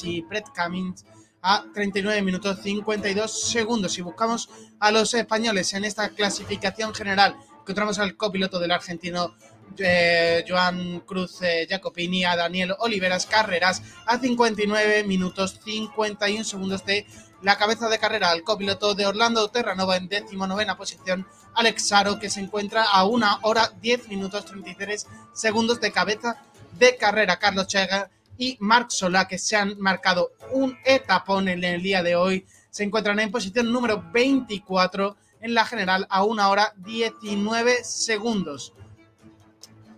y 0.02 0.21
Brett 0.23 0.47
Cummings 0.57 1.04
a 1.48 1.64
39 1.72 2.20
minutos 2.20 2.58
52 2.62 3.50
segundos. 3.50 3.94
Si 3.94 4.02
buscamos 4.02 4.50
a 4.78 4.90
los 4.90 5.14
españoles 5.14 5.72
en 5.72 5.86
esta 5.86 6.10
clasificación 6.10 6.94
general, 6.94 7.36
encontramos 7.62 7.98
al 7.98 8.18
copiloto 8.18 8.58
del 8.58 8.70
argentino 8.70 9.34
eh, 9.78 10.44
Joan 10.46 11.00
Cruz 11.00 11.40
eh, 11.40 11.66
Jacopini, 11.66 12.26
a 12.26 12.36
Daniel 12.36 12.74
Oliveras 12.80 13.24
Carreras 13.24 13.82
a 14.04 14.18
59 14.18 15.04
minutos 15.04 15.58
51 15.64 16.44
segundos 16.44 16.84
de 16.84 17.06
la 17.40 17.56
cabeza 17.56 17.88
de 17.88 17.98
carrera 17.98 18.30
al 18.30 18.42
copiloto 18.42 18.94
de 18.94 19.06
Orlando 19.06 19.48
Terranova 19.48 19.96
en 19.96 20.10
novena 20.36 20.76
posición, 20.76 21.26
Alex 21.54 21.88
Saro, 21.88 22.18
que 22.18 22.28
se 22.28 22.40
encuentra 22.40 22.82
a 22.82 23.04
una 23.06 23.38
hora 23.42 23.72
10 23.80 24.08
minutos 24.08 24.44
33 24.44 25.06
segundos 25.32 25.80
de 25.80 25.92
cabeza 25.92 26.42
de 26.72 26.96
carrera. 26.98 27.38
Carlos 27.38 27.68
Chega 27.68 28.11
y 28.38 28.57
Marc 28.61 28.90
Solá, 28.90 29.29
que 29.29 29.37
se 29.37 29.57
han 29.57 29.79
marcado 29.79 30.31
un 30.53 30.79
etapón 30.85 31.48
en 31.48 31.64
el 31.64 31.83
día 31.83 32.03
de 32.03 32.16
hoy, 32.16 32.46
se 32.70 32.85
encuentran 32.85 33.18
en 33.18 33.33
posición 33.33 33.70
número 33.70 34.03
24 34.12 35.16
en 35.40 35.55
la 35.55 35.66
general 35.66 36.07
a 36.09 36.24
una 36.24 36.48
hora 36.48 36.72
19 36.79 37.85
segundos. 37.85 38.72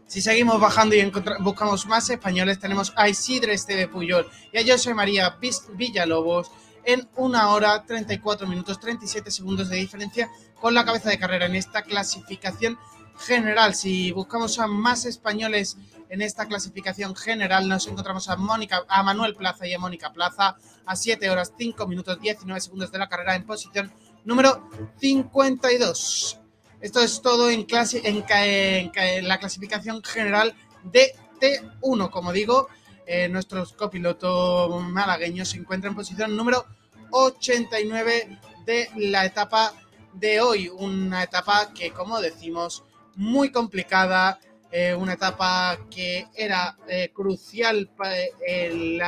Si 0.06 0.20
seguimos 0.22 0.58
bajando 0.58 0.96
y 0.96 1.12
buscamos 1.40 1.86
más 1.86 2.10
españoles, 2.10 2.58
tenemos 2.58 2.92
a 2.96 3.08
Isidre 3.08 3.52
Esteve 3.52 3.86
Puyol 3.86 4.28
y 4.52 4.58
a 4.58 4.72
José 4.72 4.92
María 4.92 5.38
Villalobos 5.74 6.50
en 6.84 7.08
una 7.16 7.50
hora 7.50 7.84
34 7.84 8.48
minutos 8.48 8.80
37 8.80 9.30
segundos 9.30 9.68
de 9.68 9.76
diferencia 9.76 10.28
con 10.60 10.74
la 10.74 10.84
cabeza 10.84 11.10
de 11.10 11.18
carrera 11.18 11.46
en 11.46 11.54
esta 11.54 11.82
clasificación 11.82 12.78
general. 13.18 13.74
Si 13.74 14.10
buscamos 14.10 14.58
a 14.58 14.66
más 14.66 15.04
españoles 15.04 15.76
en 16.10 16.22
esta 16.22 16.46
clasificación 16.46 17.14
general, 17.14 17.68
nos 17.68 17.86
encontramos 17.86 18.28
a, 18.28 18.36
Mónica, 18.36 18.84
a 18.88 19.02
Manuel 19.02 19.36
Plaza 19.36 19.66
y 19.66 19.72
a 19.72 19.78
Mónica 19.78 20.12
Plaza 20.12 20.56
a 20.84 20.96
7 20.96 21.30
horas 21.30 21.52
5 21.56 21.86
minutos 21.86 22.20
19 22.20 22.60
segundos 22.60 22.90
de 22.90 22.98
la 22.98 23.08
carrera 23.08 23.36
en 23.36 23.46
posición 23.46 23.92
número 24.24 24.68
52. 24.98 26.40
Esto 26.80 27.00
es 27.00 27.22
todo 27.22 27.48
en, 27.48 27.64
clase, 27.64 28.02
en, 28.04 28.24
en, 28.28 29.28
la 29.28 29.38
clasificación 29.38 30.02
general 30.02 30.54
de 30.82 31.14
T1. 31.40 32.10
Como 32.10 32.32
digo, 32.32 32.68
eh, 33.06 33.28
nuestro 33.28 33.64
copiloto 33.76 34.80
malagueño 34.80 35.44
se 35.44 35.58
encuentra 35.58 35.90
en 35.90 35.96
posición 35.96 36.36
número 36.36 36.66
89 37.10 38.38
de 38.66 38.90
la 38.96 39.26
etapa 39.26 39.74
de 40.14 40.40
hoy. 40.40 40.68
Una 40.68 41.22
etapa 41.22 41.72
que, 41.72 41.92
como 41.92 42.20
decimos, 42.20 42.82
muy 43.14 43.52
complicada, 43.52 44.40
eh, 44.72 44.94
una 44.94 45.14
etapa 45.14 45.78
que 45.90 46.28
era 46.34 46.76
eh, 46.86 47.10
crucial 47.12 47.88
para 47.96 48.16
eh. 48.46 49.02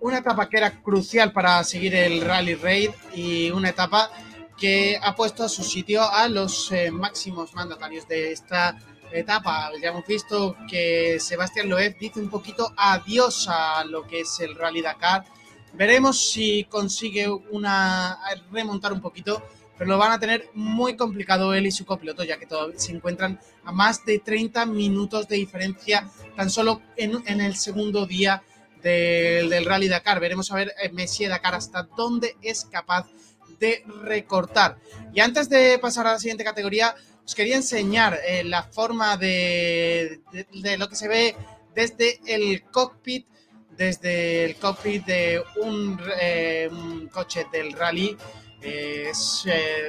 Una 0.00 0.18
etapa 0.18 0.48
que 0.48 0.56
era 0.56 0.82
crucial 0.82 1.30
para 1.32 1.62
seguir 1.62 1.94
el 1.94 2.22
Rally 2.22 2.54
Raid 2.54 2.90
y 3.14 3.50
una 3.50 3.68
etapa 3.68 4.10
que 4.58 4.98
ha 5.00 5.14
puesto 5.14 5.44
a 5.44 5.48
su 5.48 5.62
sitio 5.62 6.02
a 6.02 6.26
los 6.28 6.72
máximos 6.90 7.54
mandatarios 7.54 8.08
de 8.08 8.32
esta 8.32 8.76
etapa. 9.12 9.70
Ya 9.80 9.90
hemos 9.90 10.06
visto 10.06 10.56
que 10.68 11.20
Sebastián 11.20 11.68
Loeb 11.68 11.98
dice 11.98 12.18
un 12.18 12.30
poquito 12.30 12.72
adiós 12.76 13.46
a 13.48 13.84
lo 13.84 14.06
que 14.06 14.20
es 14.20 14.40
el 14.40 14.56
Rally 14.56 14.80
Dakar. 14.80 15.24
Veremos 15.74 16.30
si 16.32 16.64
consigue 16.64 17.28
una 17.28 18.18
remontar 18.50 18.92
un 18.92 19.00
poquito 19.00 19.42
pero 19.80 19.92
lo 19.92 19.96
van 19.96 20.12
a 20.12 20.20
tener 20.20 20.50
muy 20.52 20.94
complicado 20.94 21.54
él 21.54 21.64
y 21.64 21.70
su 21.70 21.86
copiloto, 21.86 22.22
ya 22.22 22.38
que 22.38 22.44
todavía 22.44 22.78
se 22.78 22.92
encuentran 22.92 23.40
a 23.64 23.72
más 23.72 24.04
de 24.04 24.18
30 24.18 24.66
minutos 24.66 25.26
de 25.26 25.36
diferencia 25.36 26.06
tan 26.36 26.50
solo 26.50 26.82
en, 26.98 27.40
el 27.40 27.56
segundo 27.56 28.04
día 28.04 28.42
del, 28.82 29.64
Rally 29.64 29.88
Dakar. 29.88 30.20
Veremos 30.20 30.52
a 30.52 30.56
ver 30.56 30.74
eh, 30.82 30.90
Messier 30.92 31.30
Dakar 31.30 31.54
hasta 31.54 31.84
dónde 31.96 32.36
es 32.42 32.66
capaz 32.66 33.06
de 33.58 33.82
recortar. 34.02 34.76
Y 35.14 35.20
antes 35.20 35.48
de 35.48 35.78
pasar 35.78 36.06
a 36.06 36.12
la 36.12 36.18
siguiente 36.18 36.44
categoría, 36.44 36.94
os 37.24 37.34
quería 37.34 37.56
enseñar 37.56 38.20
eh, 38.28 38.44
la 38.44 38.64
forma 38.64 39.16
de, 39.16 40.20
lo 40.76 40.90
que 40.90 40.94
se 40.94 41.08
ve 41.08 41.34
desde 41.74 42.20
el 42.26 42.64
cockpit, 42.64 43.26
desde 43.78 44.44
el 44.44 44.56
cockpit 44.56 45.06
de 45.06 45.42
un, 45.56 45.98
eh, 46.20 46.68
un 46.70 47.08
coche 47.08 47.46
del 47.50 47.72
rally 47.72 48.14
eh, 48.62 49.10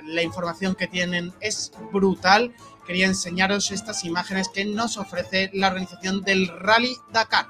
la 0.06 0.22
información 0.22 0.76
que 0.76 0.88
tienen 0.88 1.34
es 1.40 1.72
brutal. 1.92 2.54
Quería 2.86 3.06
enseñaros 3.06 3.72
estas 3.72 4.04
imágenes 4.06 4.50
que 4.50 4.66
nos 4.66 4.98
ofrece 4.98 5.50
la 5.54 5.68
organización 5.68 6.22
del 6.22 6.48
Rally 6.48 6.96
Dakar. 7.12 7.48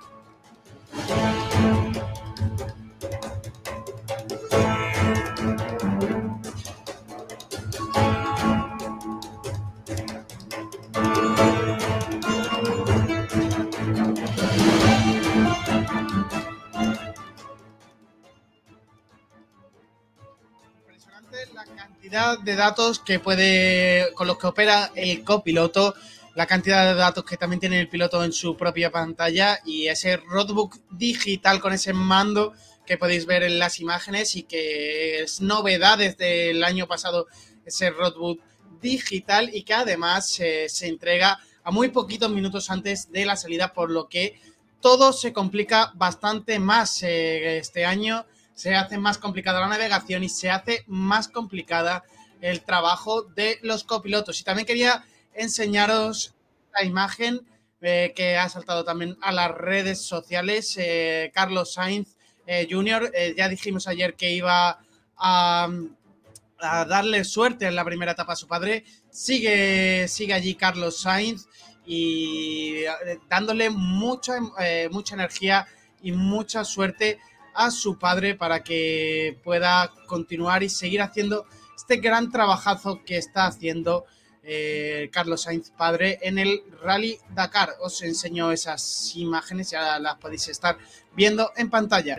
De 22.44 22.56
datos 22.56 23.00
que 23.00 23.20
puede, 23.20 24.14
con 24.14 24.28
los 24.28 24.38
que 24.38 24.48
opera 24.48 24.92
el 24.96 25.24
copiloto, 25.24 25.96
la 26.36 26.46
cantidad 26.46 26.86
de 26.86 26.96
datos 26.96 27.24
que 27.26 27.38
también 27.38 27.60
tiene 27.60 27.80
el 27.80 27.90
piloto 27.90 28.24
en 28.24 28.34
su 28.34 28.56
propia 28.56 28.92
pantalla 28.92 29.60
y 29.66 29.88
ese 29.88 30.18
roadbook 30.18 30.78
digital 30.90 31.60
con 31.60 31.74
ese 31.74 31.94
mando 31.94 32.54
que 32.86 32.98
podéis 32.98 33.26
ver 33.26 33.44
en 33.44 33.60
las 33.60 33.80
imágenes 33.80 34.36
y 34.36 34.44
que 34.44 35.24
es 35.24 35.42
novedad 35.42 35.98
desde 35.98 36.52
el 36.52 36.64
año 36.64 36.88
pasado 36.88 37.28
ese 37.66 37.90
roadbook 37.90 38.42
digital 38.82 39.50
y 39.54 39.64
que 39.64 39.74
además 39.74 40.28
se 40.30 40.68
entrega 40.82 41.40
a 41.64 41.72
muy 41.72 41.90
poquitos 41.90 42.32
minutos 42.32 42.70
antes 42.70 43.12
de 43.12 43.26
la 43.26 43.36
salida, 43.36 43.74
por 43.74 43.92
lo 43.92 44.08
que 44.08 44.40
todo 44.80 45.14
se 45.14 45.32
complica 45.32 45.92
bastante 45.96 46.60
más 46.60 47.04
eh, 47.04 47.58
este 47.58 47.86
año, 47.86 48.26
se 48.54 48.76
hace 48.76 48.98
más 48.98 49.18
complicada 49.18 49.60
la 49.60 49.68
navegación 49.68 50.24
y 50.24 50.30
se 50.30 50.50
hace 50.50 50.84
más 50.88 51.28
complicada 51.28 52.04
el 52.42 52.62
trabajo 52.62 53.24
de 53.24 53.60
los 53.62 53.84
copilotos. 53.84 54.40
Y 54.40 54.44
también 54.44 54.66
quería 54.66 55.06
enseñaros 55.34 56.34
la 56.74 56.84
imagen 56.84 57.42
eh, 57.82 58.14
que 58.16 58.38
ha 58.38 58.50
saltado 58.50 58.84
también 58.84 59.18
a 59.22 59.32
las 59.32 59.52
redes 59.52 60.02
sociales. 60.02 60.76
Eh, 60.78 61.32
Carlos 61.34 61.74
Sainz 61.74 62.16
Jr., 62.70 63.14
ya 63.38 63.48
dijimos 63.48 63.88
ayer 63.88 64.16
que 64.16 64.32
iba 64.32 64.80
a, 65.16 65.70
a, 66.60 66.86
darle 66.86 67.24
suerte 67.24 67.66
en 67.66 67.76
la 67.76 67.86
primera 67.86 68.12
etapa 68.12 68.34
a 68.34 68.36
su 68.36 68.48
padre. 68.48 68.84
Sigue, 69.10 70.08
sigue 70.10 70.34
allí 70.34 70.56
Carlos 70.56 71.00
Sainz 71.00 71.48
y 71.86 72.84
eh, 73.06 73.20
dándole 73.30 73.70
mucha, 73.70 74.34
eh, 74.60 74.90
mucha 74.92 75.16
energía 75.16 75.68
y 76.02 76.12
mucha 76.12 76.64
suerte 76.64 77.20
a 77.54 77.72
su 77.72 77.98
padre 77.98 78.36
para 78.36 78.64
que 78.64 79.40
pueda 79.44 79.92
continuar 80.08 80.64
y 80.64 80.70
seguir 80.70 81.02
haciendo 81.02 81.46
este 81.76 81.98
gran 81.98 82.32
trabajazo 82.32 83.02
que 83.06 83.18
está 83.18 83.48
haciendo 83.48 84.06
eh, 84.44 85.10
Carlos 85.12 85.44
Sainz 85.44 85.70
padre 85.72 86.20
en 86.22 86.40
el 86.40 86.64
Rally 86.82 87.18
Dakar. 87.34 87.72
Os 87.82 88.02
enseño 88.02 88.52
esas 88.52 89.16
imágenes, 89.16 89.72
ya 89.72 90.00
las 90.00 90.16
podéis 90.16 90.48
estar 90.48 90.78
viendo 91.16 91.52
en 91.56 91.70
pantalla. 91.70 92.18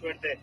suerte. 0.00 0.40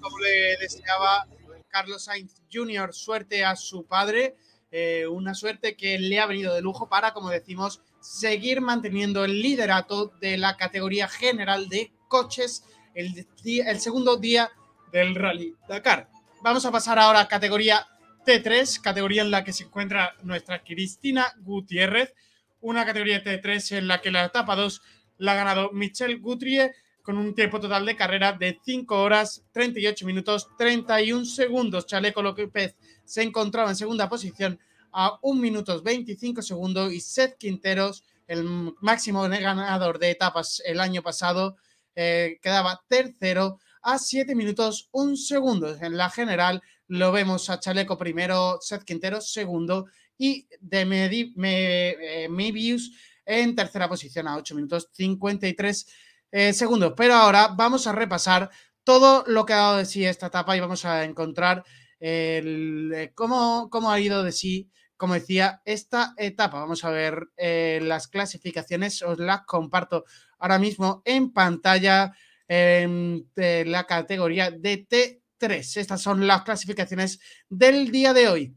Como 0.00 0.18
le 0.18 0.56
deseaba 0.60 1.26
Carlos 1.68 2.04
Sainz 2.04 2.42
Jr., 2.52 2.92
suerte 2.92 3.44
a 3.44 3.56
su 3.56 3.86
padre. 3.86 4.36
Eh, 4.70 5.06
una 5.06 5.34
suerte 5.34 5.76
que 5.76 5.98
le 5.98 6.20
ha 6.20 6.26
venido 6.26 6.54
de 6.54 6.60
lujo 6.60 6.88
para, 6.88 7.14
como 7.14 7.30
decimos, 7.30 7.80
seguir 8.00 8.60
manteniendo 8.60 9.24
el 9.24 9.40
liderato 9.40 10.12
de 10.20 10.36
la 10.36 10.56
categoría 10.56 11.08
general 11.08 11.68
de 11.68 11.92
coches 12.08 12.64
el, 12.94 13.26
el 13.44 13.80
segundo 13.80 14.16
día 14.16 14.50
del 14.92 15.14
Rally 15.14 15.54
Dakar. 15.68 16.08
Vamos 16.42 16.64
a 16.66 16.72
pasar 16.72 16.98
ahora 16.98 17.20
a 17.20 17.28
categoría 17.28 17.86
T3, 18.26 18.80
categoría 18.80 19.22
en 19.22 19.30
la 19.30 19.44
que 19.44 19.52
se 19.52 19.64
encuentra 19.64 20.14
nuestra 20.22 20.62
Cristina 20.62 21.32
Gutiérrez, 21.40 22.14
una 22.60 22.84
categoría 22.84 23.22
T3 23.22 23.78
en 23.78 23.88
la 23.88 24.00
que 24.00 24.10
la 24.10 24.24
etapa 24.24 24.56
2 24.56 24.82
la 25.18 25.32
ha 25.32 25.36
ganado 25.36 25.70
Michelle 25.72 26.16
Guthrie 26.16 26.72
con 27.08 27.16
un 27.16 27.34
tiempo 27.34 27.58
total 27.58 27.86
de 27.86 27.96
carrera 27.96 28.34
de 28.34 28.60
5 28.62 29.00
horas 29.00 29.42
38 29.52 30.04
minutos 30.04 30.46
31 30.58 31.24
segundos. 31.24 31.86
Chaleco 31.86 32.20
López 32.20 32.76
se 33.02 33.22
encontraba 33.22 33.70
en 33.70 33.76
segunda 33.76 34.10
posición 34.10 34.60
a 34.92 35.18
1 35.22 35.40
minutos 35.40 35.82
25 35.82 36.42
segundos 36.42 36.92
y 36.92 37.00
Seth 37.00 37.38
Quinteros, 37.38 38.04
el 38.26 38.44
máximo 38.82 39.22
ganador 39.22 39.98
de 39.98 40.10
etapas 40.10 40.62
el 40.66 40.80
año 40.80 41.00
pasado, 41.02 41.56
eh, 41.94 42.38
quedaba 42.42 42.84
tercero 42.88 43.58
a 43.80 43.98
7 43.98 44.34
minutos 44.34 44.90
1 44.92 45.16
segundo. 45.16 45.78
En 45.80 45.96
la 45.96 46.10
general 46.10 46.60
lo 46.88 47.10
vemos 47.10 47.48
a 47.48 47.58
Chaleco 47.58 47.96
primero, 47.96 48.58
Seth 48.60 48.84
Quinteros 48.84 49.32
segundo 49.32 49.86
y 50.18 50.46
de 50.60 50.82
eh, 50.82 52.28
Mebius 52.28 52.92
en 53.24 53.54
tercera 53.56 53.88
posición 53.88 54.28
a 54.28 54.36
8 54.36 54.54
minutos 54.54 54.90
53 54.92 55.86
eh, 56.30 56.52
segundos. 56.52 56.92
Pero 56.96 57.14
ahora 57.14 57.48
vamos 57.48 57.86
a 57.86 57.92
repasar 57.92 58.50
todo 58.84 59.24
lo 59.26 59.46
que 59.46 59.54
ha 59.54 59.56
dado 59.56 59.76
de 59.78 59.86
sí 59.86 60.04
esta 60.04 60.26
etapa 60.26 60.56
y 60.56 60.60
vamos 60.60 60.84
a 60.84 61.04
encontrar 61.04 61.64
el, 62.00 62.92
eh, 62.94 63.12
cómo, 63.14 63.68
cómo, 63.70 63.90
ha 63.90 64.00
ido 64.00 64.22
de 64.22 64.32
sí, 64.32 64.70
como 64.96 65.14
decía, 65.14 65.62
esta 65.64 66.14
etapa. 66.16 66.60
Vamos 66.60 66.84
a 66.84 66.90
ver 66.90 67.28
eh, 67.36 67.80
las 67.82 68.08
clasificaciones, 68.08 69.02
os 69.02 69.18
las 69.18 69.42
comparto 69.46 70.04
ahora 70.38 70.58
mismo 70.58 71.02
en 71.04 71.32
pantalla 71.32 72.12
de 72.48 73.64
la 73.66 73.84
categoría 73.84 74.50
de 74.50 74.86
T3. 74.88 75.76
Estas 75.76 76.00
son 76.00 76.26
las 76.26 76.42
clasificaciones 76.42 77.20
del 77.50 77.90
día 77.90 78.14
de 78.14 78.28
hoy. 78.28 78.54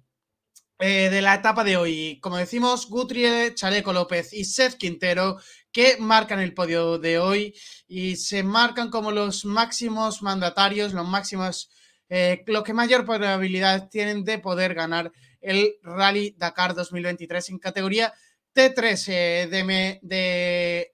de 0.79 1.21
la 1.21 1.35
etapa 1.35 1.63
de 1.63 1.77
hoy. 1.77 2.19
Como 2.21 2.37
decimos, 2.37 2.87
Guthrie, 2.87 3.53
Chaleco 3.53 3.91
López 3.91 4.33
y 4.33 4.45
Seth 4.45 4.75
Quintero 4.77 5.37
que 5.71 5.97
marcan 5.99 6.39
el 6.39 6.53
podio 6.53 6.97
de 6.97 7.19
hoy 7.19 7.55
y 7.87 8.15
se 8.15 8.43
marcan 8.43 8.89
como 8.89 9.11
los 9.11 9.45
máximos 9.45 10.21
mandatarios, 10.21 10.93
los 10.93 11.07
máximos, 11.07 11.69
eh, 12.09 12.43
los 12.47 12.63
que 12.63 12.73
mayor 12.73 13.05
probabilidad 13.05 13.89
tienen 13.89 14.23
de 14.23 14.39
poder 14.39 14.73
ganar 14.73 15.11
el 15.39 15.75
Rally 15.81 16.35
Dakar 16.37 16.75
2023 16.75 17.49
en 17.49 17.59
categoría 17.59 18.13
T3 18.53 19.07
eh, 19.07 19.47
de, 19.49 19.99
de 20.01 20.93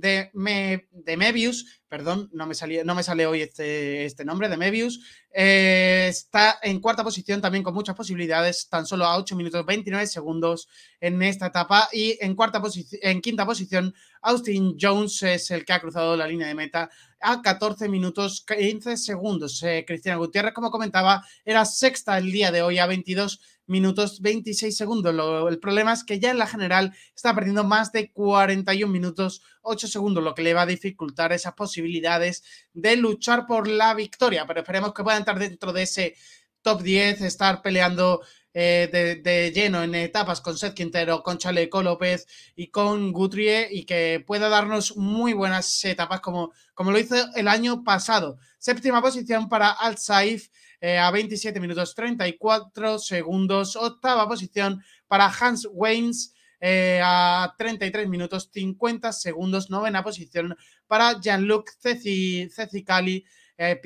de, 0.00 0.30
de 0.32 1.16
Mebius, 1.16 1.80
perdón, 1.88 2.30
no 2.32 2.46
me, 2.46 2.54
no 2.84 2.94
me 2.94 3.02
sale 3.02 3.26
hoy 3.26 3.42
este, 3.42 4.04
este 4.04 4.24
nombre, 4.24 4.48
de 4.48 4.56
Mebius, 4.56 5.00
eh, 5.32 6.06
está 6.08 6.58
en 6.62 6.80
cuarta 6.80 7.04
posición 7.04 7.40
también 7.40 7.64
con 7.64 7.74
muchas 7.74 7.96
posibilidades, 7.96 8.68
tan 8.68 8.86
solo 8.86 9.04
a 9.04 9.16
8 9.16 9.36
minutos 9.36 9.66
29 9.66 10.06
segundos 10.06 10.68
en 11.00 11.22
esta 11.22 11.46
etapa 11.46 11.88
y 11.92 12.16
en, 12.20 12.34
cuarta 12.34 12.62
en 13.02 13.20
quinta 13.20 13.44
posición 13.44 13.94
Austin 14.22 14.76
Jones 14.80 15.22
es 15.22 15.50
el 15.50 15.64
que 15.64 15.72
ha 15.72 15.80
cruzado 15.80 16.16
la 16.16 16.26
línea 16.26 16.46
de 16.46 16.54
meta 16.54 16.90
a 17.20 17.42
14 17.42 17.88
minutos 17.88 18.44
15 18.46 18.96
segundos. 18.96 19.62
Eh, 19.62 19.84
Cristina 19.86 20.16
Gutiérrez, 20.16 20.54
como 20.54 20.70
comentaba, 20.70 21.24
era 21.44 21.64
sexta 21.64 22.18
el 22.18 22.32
día 22.32 22.50
de 22.50 22.62
hoy 22.62 22.78
a 22.78 22.86
22 22.86 23.40
minutos 23.70 24.20
26 24.20 24.76
segundos. 24.76 25.14
el 25.48 25.58
problema 25.58 25.92
es 25.92 26.04
que 26.04 26.18
ya 26.18 26.30
en 26.30 26.38
la 26.38 26.46
general 26.46 26.92
está 27.14 27.34
perdiendo 27.34 27.64
más 27.64 27.92
de 27.92 28.10
41 28.12 28.92
minutos 28.92 29.42
8 29.62 29.88
segundos, 29.88 30.22
lo 30.22 30.34
que 30.34 30.42
le 30.42 30.54
va 30.54 30.62
a 30.62 30.66
dificultar 30.66 31.32
esas 31.32 31.54
posibilidades 31.54 32.42
de 32.74 32.96
luchar 32.96 33.46
por 33.46 33.68
la 33.68 33.94
victoria. 33.94 34.46
Pero 34.46 34.60
esperemos 34.60 34.92
que 34.92 35.04
pueda 35.04 35.16
entrar 35.16 35.38
dentro 35.38 35.72
de 35.72 35.82
ese 35.82 36.16
top 36.62 36.82
10, 36.82 37.22
estar 37.22 37.62
peleando 37.62 38.20
eh, 38.52 39.20
de, 39.22 39.52
lleno 39.52 39.82
en 39.84 39.94
etapas 39.94 40.40
con 40.40 40.58
Seth 40.58 40.74
Quintero, 40.74 41.22
con 41.22 41.38
Chaleco 41.38 41.84
López 41.84 42.26
y 42.56 42.66
con 42.66 43.12
Guthrie 43.12 43.68
y 43.70 43.84
que 43.84 44.24
pueda 44.26 44.48
darnos 44.48 44.96
muy 44.96 45.32
buenas 45.32 45.84
etapas 45.84 46.20
como, 46.20 46.52
como 46.74 46.90
lo 46.90 46.98
hizo 46.98 47.14
el 47.36 47.46
año 47.46 47.84
pasado. 47.84 48.38
Séptima 48.58 49.00
posición 49.00 49.48
para 49.48 49.70
Al 49.70 49.96
Saif 49.98 50.48
eh, 50.80 50.98
a 50.98 51.10
27 51.10 51.60
minutos 51.60 51.94
34 51.94 52.98
segundos. 52.98 53.76
Octava 53.76 54.26
posición 54.26 54.82
para 55.06 55.26
Hans 55.26 55.68
Weins 55.70 56.34
eh, 56.60 57.00
a 57.02 57.54
33 57.56 58.08
minutos 58.08 58.50
50 58.52 59.12
segundos. 59.12 59.70
Novena 59.70 60.02
posición 60.02 60.56
para 60.86 61.20
Jean-Luc 61.20 61.70
Cecicali 61.80 63.24
eh, 63.60 63.78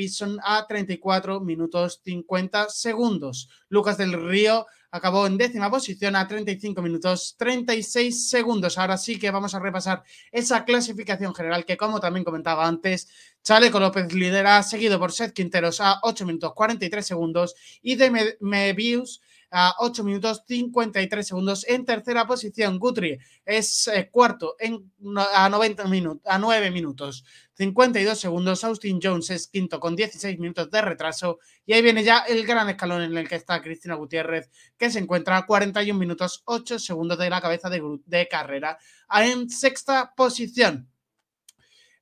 a 0.45 0.67
34 0.69 1.41
minutos 1.41 2.01
50 2.05 2.69
segundos. 2.69 3.49
Lucas 3.69 3.99
del 3.99 4.13
Río 4.13 4.67
acabó 4.93 5.27
en 5.27 5.37
décima 5.37 5.69
posición 5.69 6.15
a 6.15 6.29
35 6.29 6.81
minutos 6.81 7.35
36 7.37 8.31
segundos. 8.31 8.79
Ahora 8.79 8.97
sí 8.97 9.19
que 9.19 9.33
vamos 9.33 9.53
a 9.53 9.59
repasar 9.59 10.05
esa 10.31 10.65
clasificación 10.65 11.35
general 11.35 11.65
que, 11.65 11.77
como 11.77 11.99
también 11.99 12.23
comentaba 12.23 12.69
antes, 12.69 13.09
Chaleco 13.43 13.81
López 13.81 14.13
lidera, 14.15 14.63
seguido 14.63 15.01
por 15.01 15.11
Seth 15.11 15.33
Quinteros 15.33 15.81
a 15.81 15.99
8 16.05 16.25
minutos 16.25 16.55
43 16.55 17.05
segundos 17.05 17.57
y 17.83 17.97
de 17.97 18.37
Mebius 18.39 19.21
a 19.57 19.77
8 19.79 20.03
minutos 20.03 20.43
53 20.49 21.25
segundos. 21.25 21.65
En 21.69 21.85
tercera 21.85 22.27
posición, 22.27 22.81
Guthrie 22.81 23.21
es 23.45 23.87
eh, 23.87 24.09
cuarto 24.11 24.57
en, 24.59 24.91
a, 25.33 25.49
90 25.49 25.85
minutos, 25.85 26.23
a 26.27 26.39
9 26.39 26.73
minutos 26.73 27.25
52 27.55 28.19
segundos. 28.19 28.65
Austin 28.65 28.99
Jones 29.01 29.31
es 29.31 29.47
quinto 29.47 29.79
con 29.79 29.95
16 29.95 30.41
minutos 30.41 30.73
de 30.73 30.83
retraso. 30.83 31.39
Y 31.65 31.73
ahí 31.73 31.83
viene 31.83 32.03
ya 32.03 32.19
el 32.27 32.45
gran 32.45 32.69
escalón 32.69 33.03
en 33.03 33.17
el 33.17 33.29
que 33.29 33.37
está 33.37 33.63
Cristina 33.63 33.95
Gutiérrez, 33.95 34.51
que 34.77 34.91
se 34.91 34.99
encuentra 34.99 35.37
a 35.37 35.47
41 35.47 35.97
minutos 35.97 36.43
8 36.47 36.81
segundos 36.81 37.17
de 37.17 37.31
la 37.31 37.41
cabeza 37.41 37.71
de, 37.71 37.81
de 38.07 38.27
carrera. 38.27 38.77
En 39.09 39.49
sexta 39.49 40.15
posición. 40.17 40.89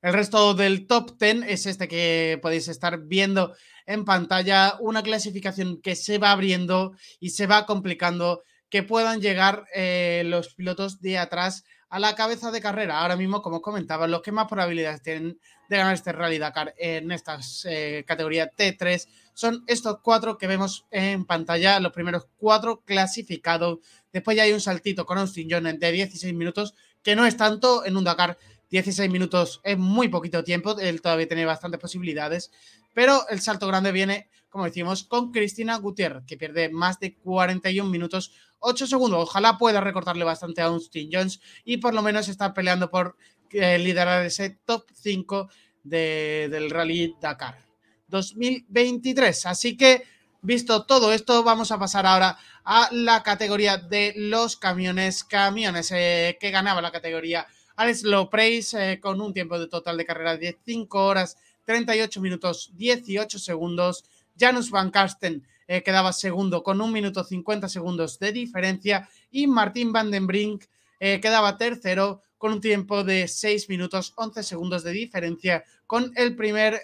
El 0.03 0.11
resto 0.11 0.53
del 0.53 0.85
top 0.85 1.17
10 1.17 1.45
es 1.47 1.65
este 1.65 1.87
que 1.87 2.37
podéis 2.41 2.67
estar 2.67 2.99
viendo 3.03 3.55
en 3.85 4.03
pantalla, 4.03 4.75
una 4.81 5.01
clasificación 5.01 5.79
que 5.81 5.95
se 5.95 6.17
va 6.17 6.31
abriendo 6.31 6.91
y 7.21 7.29
se 7.29 7.47
va 7.47 7.65
complicando, 7.65 8.43
que 8.69 8.83
puedan 8.83 9.21
llegar 9.21 9.63
eh, 9.73 10.23
los 10.25 10.55
pilotos 10.55 10.99
de 10.99 11.17
atrás 11.17 11.63
a 11.87 11.99
la 11.99 12.15
cabeza 12.15 12.51
de 12.51 12.59
carrera. 12.59 12.99
Ahora 12.99 13.15
mismo, 13.15 13.41
como 13.41 13.61
comentaba, 13.61 14.05
los 14.07 14.21
que 14.21 14.33
más 14.33 14.49
probabilidades 14.49 15.01
tienen 15.01 15.39
de 15.69 15.77
ganar 15.77 15.93
este 15.93 16.11
Rally 16.11 16.37
Dakar 16.37 16.75
en 16.77 17.09
estas 17.13 17.65
eh, 17.69 18.03
categorías 18.05 18.49
T3 18.57 19.07
son 19.33 19.63
estos 19.67 19.99
cuatro 20.01 20.37
que 20.37 20.47
vemos 20.47 20.85
en 20.91 21.23
pantalla, 21.23 21.79
los 21.79 21.93
primeros 21.93 22.27
cuatro 22.35 22.81
clasificados. 22.83 23.79
Después 24.11 24.35
ya 24.35 24.43
hay 24.43 24.51
un 24.51 24.59
saltito 24.59 25.05
con 25.05 25.17
Austin 25.17 25.47
John 25.49 25.63
de 25.63 25.91
16 25.93 26.33
minutos, 26.33 26.75
que 27.01 27.15
no 27.15 27.25
es 27.25 27.37
tanto 27.37 27.85
en 27.85 27.95
un 27.95 28.03
Dakar 28.03 28.37
16 28.73 29.11
minutos 29.11 29.61
es 29.63 29.77
muy 29.77 30.07
poquito 30.07 30.43
tiempo, 30.43 30.79
él 30.79 30.99
todavía 30.99 31.27
tiene 31.27 31.45
bastantes 31.45 31.79
posibilidades, 31.79 32.51
pero 32.95 33.21
el 33.29 33.39
salto 33.39 33.67
grande 33.67 33.91
viene, 33.91 34.31
como 34.49 34.65
decimos, 34.65 35.03
con 35.03 35.31
Cristina 35.31 35.77
Gutiérrez, 35.77 36.23
que 36.25 36.37
pierde 36.37 36.69
más 36.69 36.99
de 36.99 37.15
41 37.17 37.87
minutos, 37.87 38.33
8 38.57 38.87
segundos. 38.87 39.21
Ojalá 39.21 39.59
pueda 39.59 39.79
recortarle 39.79 40.23
bastante 40.23 40.63
a 40.63 40.65
Austin 40.65 41.07
Jones 41.13 41.39
y 41.63 41.77
por 41.77 41.93
lo 41.93 42.01
menos 42.01 42.27
estar 42.29 42.55
peleando 42.55 42.89
por 42.89 43.15
eh, 43.51 43.77
liderar 43.77 44.25
ese 44.25 44.57
top 44.65 44.85
5 44.91 45.49
del 45.83 46.71
Rally 46.71 47.15
Dakar 47.21 47.59
2023. 48.07 49.45
Así 49.45 49.77
que, 49.77 50.03
visto 50.41 50.87
todo 50.87 51.13
esto, 51.13 51.43
vamos 51.43 51.71
a 51.71 51.77
pasar 51.77 52.07
ahora 52.07 52.39
a 52.65 52.89
la 52.91 53.21
categoría 53.21 53.77
de 53.77 54.15
los 54.15 54.57
camiones. 54.57 55.23
Camiones 55.23 55.91
eh, 55.91 56.39
que 56.41 56.49
ganaba 56.49 56.81
la 56.81 56.91
categoría 56.91 57.45
Alex 57.75 58.03
Lopreis 58.03 58.73
eh, 58.73 58.99
con 59.01 59.19
un 59.19 59.33
tiempo 59.33 59.59
de 59.59 59.67
total 59.67 59.97
de 59.97 60.05
carrera 60.05 60.37
de 60.37 60.57
5 60.63 61.05
horas 61.05 61.37
38 61.65 62.21
minutos 62.21 62.71
18 62.75 63.39
segundos. 63.39 64.05
Janus 64.37 64.69
Van 64.69 64.91
Karsten 64.91 65.45
eh, 65.67 65.81
quedaba 65.81 66.13
segundo 66.13 66.61
con 66.63 66.81
1 66.81 66.91
minuto 66.91 67.23
50 67.23 67.69
segundos 67.69 68.19
de 68.19 68.31
diferencia 68.31 69.09
y 69.31 69.47
Martín 69.47 69.91
Van 69.91 70.11
den 70.11 70.27
Brink 70.27 70.65
eh, 70.99 71.19
quedaba 71.19 71.57
tercero 71.57 72.21
con 72.37 72.53
un 72.53 72.61
tiempo 72.61 73.03
de 73.03 73.27
6 73.27 73.69
minutos 73.69 74.13
11 74.17 74.43
segundos 74.43 74.83
de 74.83 74.91
diferencia 74.91 75.63
con 75.87 76.11
el 76.15 76.35
primer 76.35 76.81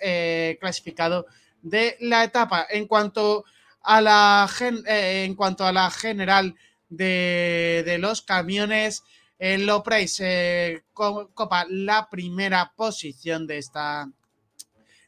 clasificado 0.60 1.26
de 1.62 1.98
la 2.00 2.24
etapa. 2.24 2.66
En 2.70 2.86
cuanto 2.88 3.44
a 3.82 4.00
la, 4.00 4.50
en 4.60 5.36
cuanto 5.36 5.66
a 5.66 5.74
la 5.74 5.92
general 5.92 6.56
de, 6.88 7.84
de 7.86 7.98
los 7.98 8.22
camiones, 8.22 9.04
el 9.40 9.66
Lopreis 9.66 10.20
eh, 10.20 10.84
copa 10.94 11.66
la 11.70 12.10
primera 12.10 12.74
posición 12.76 13.48
de 13.48 13.58
esta, 13.58 14.12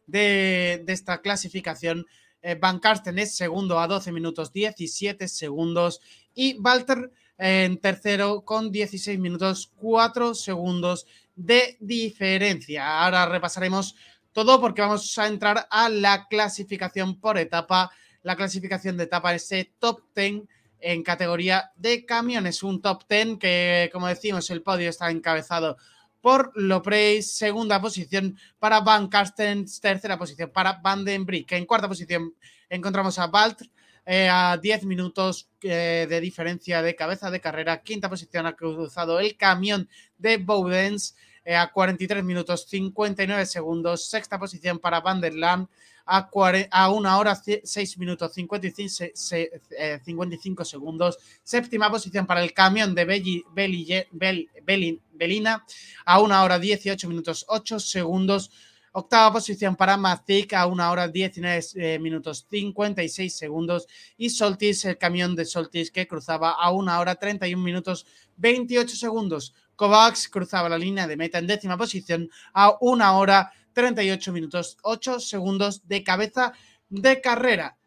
de, 0.08 0.84
esta 0.88 1.22
clasificación. 1.22 2.08
Eh, 2.42 2.56
Van 2.56 2.80
Karsten 2.80 3.20
es 3.20 3.36
segundo 3.36 3.78
a 3.80 3.88
12 3.88 4.12
minutos 4.14 4.52
17 4.54 5.28
segundos 5.28 6.02
y 6.34 6.58
Walter 6.60 7.12
en 7.38 7.78
tercero 7.78 8.42
con 8.46 8.72
16 8.72 9.20
minutos 9.20 9.72
4 9.76 10.34
segundos 10.34 11.06
de 11.36 11.78
diferencia. 11.82 13.04
Ahora 13.04 13.26
repasaremos 13.26 13.96
todo 14.32 14.62
porque 14.62 14.82
vamos 14.82 15.18
a 15.18 15.28
entrar 15.28 15.68
a 15.70 15.90
la 15.90 16.28
clasificación 16.30 17.20
por 17.20 17.38
etapa. 17.38 17.92
La 18.24 18.36
clasificación 18.36 18.96
de 18.96 19.04
etapa, 19.04 19.34
ese 19.34 19.74
top 19.78 20.04
10 20.16 20.44
en 20.82 21.04
categoría 21.04 21.72
de 21.76 22.06
camiones. 22.06 22.64
Un 22.64 22.82
top 22.82 23.04
10 23.08 23.38
que, 23.40 23.90
como 23.94 24.08
decimos, 24.08 24.50
el 24.50 24.62
podio 24.62 24.90
está 24.90 25.10
encabezado 25.10 25.78
por 26.22 26.52
Lopreis, 26.56 27.36
segunda 27.36 27.82
posición 27.82 28.38
para 28.60 28.82
Van 28.82 29.08
Carstens, 29.08 29.82
tercera 29.82 30.18
posición 30.18 30.52
para 30.52 30.74
Van 30.74 31.04
den 31.04 31.26
Brick. 31.26 31.52
En 31.54 31.66
cuarta 31.66 31.88
posición 31.88 32.34
encontramos 32.70 33.18
a 33.20 33.28
Balt 33.28 33.62
eh, 34.06 34.30
a 34.30 34.58
10 34.58 34.86
minutos 34.86 35.50
eh, 35.62 36.06
de 36.10 36.22
diferencia 36.22 36.82
de 36.82 36.96
cabeza 36.96 37.32
de 37.32 37.42
carrera. 37.42 37.82
Quinta 37.82 38.10
posición 38.10 38.46
ha 38.46 38.56
cruzado 38.56 39.20
el 39.20 39.36
camión 39.36 39.90
de 40.18 40.38
Bowdens 40.38 41.16
a 41.46 41.72
43 41.72 42.24
minutos 42.24 42.68
59 42.70 43.46
segundos. 43.46 44.10
Sexta 44.10 44.40
posición 44.40 44.80
para 44.80 45.02
Van 45.02 45.22
der 45.22 45.36
Laan 45.36 45.68
a, 46.06 46.30
a 46.72 46.90
una 46.90 47.18
hora 47.18 47.36
6 47.36 47.98
minutos 47.98 48.34
55, 48.34 49.06
55 49.16 50.62
eh, 50.62 50.66
segundos. 50.66 51.18
Séptima 51.44 51.90
posición 51.90 52.26
para 52.26 52.44
el 52.44 52.54
camión 52.54 52.94
de 52.96 53.06
Belli, 53.06 55.00
Belina 55.14 55.66
a 56.06 56.20
una 56.20 56.44
hora 56.44 56.60
18 56.60 57.08
minutos 57.08 57.46
8 57.48 57.80
segundos. 57.80 58.52
Octava 58.94 59.32
posición 59.32 59.76
para 59.78 59.96
Mazik 59.96 60.54
a 60.54 60.66
una 60.66 60.92
hora 60.92 61.08
19 61.08 61.62
eh, 61.76 62.00
minutos 62.00 62.46
56 62.50 63.34
segundos. 63.34 63.88
Y 64.18 64.30
Soltis, 64.30 64.84
el 64.86 64.98
camión 64.98 65.36
de 65.36 65.46
Soltis 65.46 65.92
que 65.92 66.08
cruzaba 66.08 66.52
a 66.52 66.72
una 66.72 67.00
hora 67.00 67.16
31 67.16 67.64
minutos 67.64 68.06
28 68.38 68.96
segundos. 68.96 69.54
Kovacs 69.76 70.28
cruzaba 70.28 70.68
la 70.68 70.78
línea 70.78 71.08
de 71.08 71.16
meta 71.16 71.40
en 71.40 71.48
décima 71.48 71.78
posición 71.78 72.30
a 72.54 72.76
una 72.82 73.14
hora 73.14 73.52
38 73.74 74.32
minutos 74.34 74.78
8 74.84 75.20
segundos 75.20 75.88
de 75.88 76.04
cabeza 76.04 76.54
de 76.90 77.22
carrera. 77.22 77.78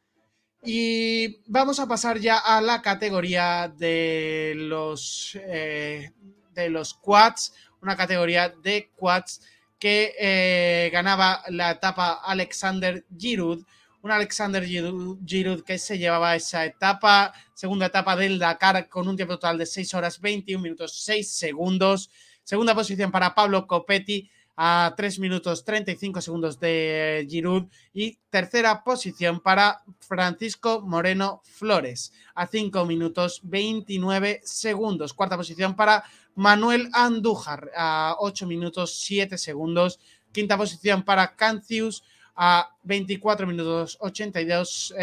Y 0.63 1.43
vamos 1.47 1.79
a 1.79 1.87
pasar 1.87 2.19
ya 2.19 2.39
a 2.39 2.63
la 2.63 2.81
categoría 2.81 3.71
de 3.77 4.55
los, 4.57 5.39
eh, 5.43 6.13
de 6.55 6.71
los 6.71 6.95
quads, 6.95 7.53
una 7.83 7.95
categoría 7.95 8.49
de 8.49 8.91
quads 8.97 9.43
que 9.85 10.15
eh, 10.19 10.89
ganaba 10.91 11.43
la 11.49 11.73
etapa 11.73 12.15
Alexander 12.25 13.05
Giroud, 13.19 13.67
un 14.01 14.11
Alexander 14.11 14.65
Giroud 14.65 15.63
que 15.63 15.77
se 15.77 15.99
llevaba 15.99 16.35
esa 16.35 16.65
etapa, 16.65 17.35
segunda 17.53 17.85
etapa 17.85 18.17
del 18.17 18.39
Dakar 18.39 18.89
con 18.89 19.07
un 19.09 19.17
tiempo 19.17 19.35
total 19.35 19.59
de 19.59 19.67
6 19.67 19.93
horas 19.93 20.23
21 20.23 20.63
minutos 20.63 21.03
6 21.05 21.31
segundos. 21.31 22.09
Segunda 22.45 22.75
posición 22.75 23.11
para 23.11 23.35
Pablo 23.35 23.67
Copetti 23.67 24.31
a 24.57 24.95
3 24.97 25.19
minutos 25.19 25.65
35 25.65 26.21
segundos 26.21 26.61
de 26.61 27.27
Giroud 27.29 27.65
y 27.93 28.19
tercera 28.31 28.85
posición 28.85 29.41
para 29.41 29.83
Francisco 29.99 30.81
Moreno 30.81 31.41
Flores 31.45 32.13
a 32.35 32.47
5 32.47 32.85
minutos 32.85 33.41
29 33.45 34.41
segundos. 34.45 35.13
Cuarta 35.13 35.37
posición 35.37 35.75
para 35.75 36.05
Manuel 36.35 36.89
Andújar 36.93 37.71
a 37.77 38.17
8 38.19 38.47
minutos 38.47 39.01
7 39.01 39.39
segundos. 39.39 39.99
Quinta 40.33 40.57
posición 40.57 41.03
para 41.03 41.35
Cancius 41.35 42.05
a 42.37 42.71
24 42.83 43.47
minutos 43.47 43.97
82, 44.01 44.95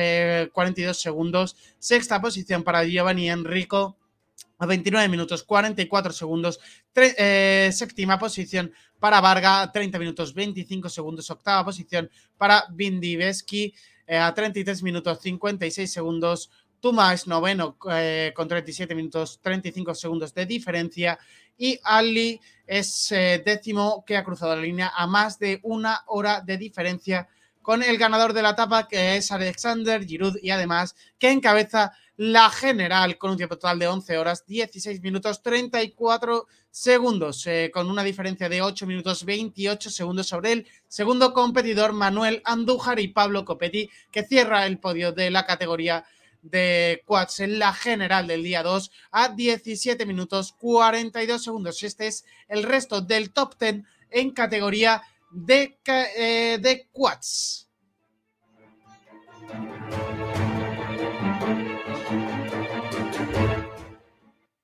42 0.52 0.98
eh, 0.98 1.00
segundos. 1.00 1.56
Sexta 1.80 2.22
posición 2.22 2.64
para 2.64 2.84
Giovanni 2.84 3.30
Enrico 3.30 3.96
a 4.60 4.66
29 4.66 5.08
minutos 5.10 5.44
44 5.44 6.14
segundos. 6.14 6.60
Eh, 6.96 7.70
séptima 7.74 8.20
posición 8.20 8.72
para 9.02 9.20
Varga, 9.20 9.72
30 9.72 9.98
minutos 9.98 10.32
25 10.32 10.88
segundos. 10.88 11.28
Octava 11.32 11.66
posición 11.66 12.08
para 12.38 12.66
Vindiveski 12.70 13.74
eh, 14.06 14.18
a 14.18 14.32
33 14.32 14.84
minutos 14.84 15.20
56 15.20 15.92
segundos. 15.92 16.52
Tuma 16.80 17.16
noveno 17.26 17.78
eh, 17.92 18.32
con 18.36 18.48
37 18.48 18.94
minutos 18.94 19.40
35 19.42 19.96
segundos 19.96 20.36
de 20.36 20.46
diferencia. 20.46 21.18
Y 21.58 21.80
Ali 21.84 22.40
es 22.68 23.10
décimo 23.44 24.04
que 24.06 24.18
ha 24.18 24.24
cruzado 24.24 24.56
la 24.56 24.62
línea 24.62 24.92
a 24.96 25.08
más 25.08 25.40
de 25.40 25.60
una 25.64 26.04
hora 26.06 26.42
de 26.42 26.58
diferencia 26.58 27.28
con 27.62 27.82
el 27.84 27.98
ganador 27.98 28.34
de 28.34 28.42
la 28.42 28.52
etapa 28.52 28.88
que 28.88 29.18
es 29.18 29.32
Alexander 29.32 30.06
Giroud 30.06 30.38
y 30.42 30.52
además 30.52 30.96
que 31.18 31.32
encabeza 31.32 31.92
la 32.22 32.52
general 32.52 33.18
con 33.18 33.32
un 33.32 33.38
tiempo 33.38 33.58
total 33.58 33.80
de 33.80 33.88
11 33.88 34.20
horas, 34.20 34.46
16 34.46 35.02
minutos 35.02 35.42
34 35.42 36.46
segundos, 36.70 37.48
eh, 37.48 37.72
con 37.74 37.90
una 37.90 38.04
diferencia 38.04 38.48
de 38.48 38.62
8 38.62 38.86
minutos 38.86 39.26
28 39.26 39.90
segundos 39.90 40.28
sobre 40.28 40.52
el 40.52 40.68
segundo 40.88 41.34
competidor 41.34 41.94
Manuel 41.94 42.44
Andújar 42.46 43.00
y 43.00 43.08
Pablo 43.08 43.44
Copetti, 43.44 43.90
que 44.12 44.22
cierra 44.22 44.68
el 44.68 44.78
podio 44.78 45.12
de 45.12 45.32
la 45.32 45.48
categoría 45.48 46.06
de 46.44 47.02
quads 47.08 47.40
en 47.40 47.58
la 47.58 47.74
general 47.74 48.28
del 48.28 48.44
día 48.44 48.62
2 48.62 48.92
a 49.10 49.30
17 49.30 50.06
minutos 50.06 50.54
42 50.60 51.44
segundos. 51.44 51.82
Este 51.82 52.06
es 52.06 52.24
el 52.48 52.62
resto 52.62 53.02
del 53.02 53.32
top 53.32 53.56
10 53.60 53.82
en 54.12 54.30
categoría 54.30 55.02
de, 55.32 55.80
eh, 55.88 56.60
de 56.62 56.88
quads. 56.92 57.68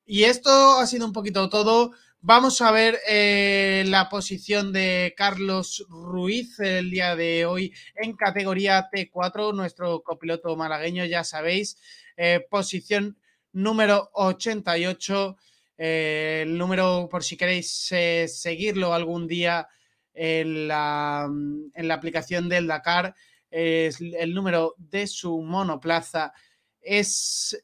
Y 0.10 0.24
esto 0.24 0.80
ha 0.80 0.88
sido 0.88 1.06
un 1.06 1.12
poquito 1.12 1.50
todo. 1.50 1.92
Vamos 2.22 2.62
a 2.62 2.72
ver 2.72 2.98
eh, 3.10 3.84
la 3.88 4.08
posición 4.08 4.72
de 4.72 5.14
Carlos 5.18 5.86
Ruiz 5.90 6.58
el 6.62 6.90
día 6.90 7.18
de 7.18 7.46
hoy 7.46 7.74
en 7.94 8.16
categoría 8.16 8.90
T4, 8.90 9.54
nuestro 9.54 10.02
copiloto 10.04 10.56
malagueño, 10.56 11.04
ya 11.04 11.26
sabéis, 11.26 11.78
eh, 12.16 12.40
posición 12.50 13.18
número 13.52 14.10
88, 14.14 15.36
eh, 15.78 16.44
el 16.48 16.58
número 16.58 17.10
por 17.12 17.22
si 17.22 17.36
queréis 17.36 17.70
seguirlo 17.70 18.94
algún 18.94 19.28
día 19.28 19.68
en 20.14 20.70
la, 20.70 21.28
en 21.28 21.88
la 21.88 21.94
aplicación 21.94 22.48
del 22.48 22.68
Dakar, 22.68 23.14
es 23.52 24.00
el 24.00 24.34
número 24.34 24.74
de 24.78 25.06
su 25.06 25.42
monoplaza. 25.42 26.32
Es 26.80 27.62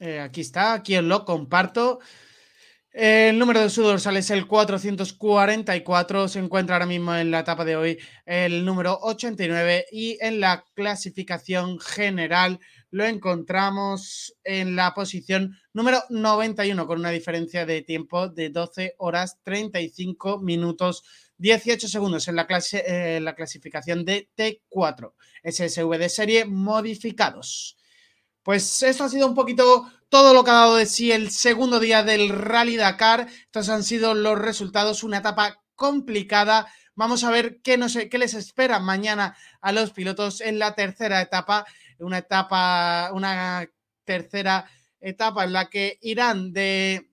eh, 0.00 0.20
aquí 0.20 0.40
está, 0.40 0.72
aquí 0.72 0.96
os 0.96 1.04
lo 1.04 1.24
comparto. 1.24 2.00
El 2.92 3.38
número 3.38 3.60
de 3.60 3.70
su 3.70 3.82
dorsal 3.82 4.16
es 4.16 4.30
el 4.30 4.48
444, 4.48 6.26
se 6.26 6.40
encuentra 6.40 6.74
ahora 6.74 6.86
mismo 6.86 7.14
en 7.14 7.30
la 7.30 7.40
etapa 7.40 7.64
de 7.64 7.76
hoy 7.76 7.98
el 8.26 8.64
número 8.64 8.98
89 9.02 9.86
y 9.92 10.18
en 10.20 10.40
la 10.40 10.64
clasificación 10.74 11.78
general 11.78 12.58
lo 12.90 13.04
encontramos 13.04 14.34
en 14.42 14.74
la 14.74 14.92
posición 14.92 15.56
número 15.72 16.02
91 16.10 16.84
con 16.88 16.98
una 16.98 17.10
diferencia 17.10 17.64
de 17.64 17.82
tiempo 17.82 18.28
de 18.28 18.50
12 18.50 18.96
horas 18.98 19.38
35 19.44 20.40
minutos 20.40 21.04
18 21.38 21.86
segundos 21.86 22.26
en 22.26 22.34
la, 22.34 22.48
clase, 22.48 22.82
eh, 22.86 23.20
la 23.20 23.36
clasificación 23.36 24.04
de 24.04 24.28
T4, 24.36 25.12
SSV 25.44 25.96
de 25.96 26.08
serie 26.08 26.44
modificados. 26.44 27.76
Pues 28.50 28.82
esto 28.82 29.04
ha 29.04 29.08
sido 29.08 29.28
un 29.28 29.36
poquito 29.36 29.88
todo 30.08 30.34
lo 30.34 30.42
que 30.42 30.50
ha 30.50 30.54
dado 30.54 30.74
de 30.74 30.86
sí 30.86 31.12
el 31.12 31.30
segundo 31.30 31.78
día 31.78 32.02
del 32.02 32.30
Rally 32.30 32.76
Dakar. 32.76 33.28
Estos 33.44 33.68
han 33.68 33.84
sido 33.84 34.12
los 34.12 34.36
resultados, 34.36 35.04
una 35.04 35.18
etapa 35.18 35.62
complicada. 35.76 36.66
Vamos 36.96 37.22
a 37.22 37.30
ver 37.30 37.60
qué, 37.62 37.78
qué 38.10 38.18
les 38.18 38.34
espera 38.34 38.80
mañana 38.80 39.36
a 39.60 39.70
los 39.70 39.92
pilotos 39.92 40.40
en 40.40 40.58
la 40.58 40.74
tercera 40.74 41.22
etapa. 41.22 41.64
Una 42.00 42.18
etapa, 42.18 43.12
una 43.12 43.70
tercera 44.04 44.68
etapa 45.00 45.44
en 45.44 45.52
la 45.52 45.70
que 45.70 46.00
irán 46.00 46.52
de, 46.52 47.08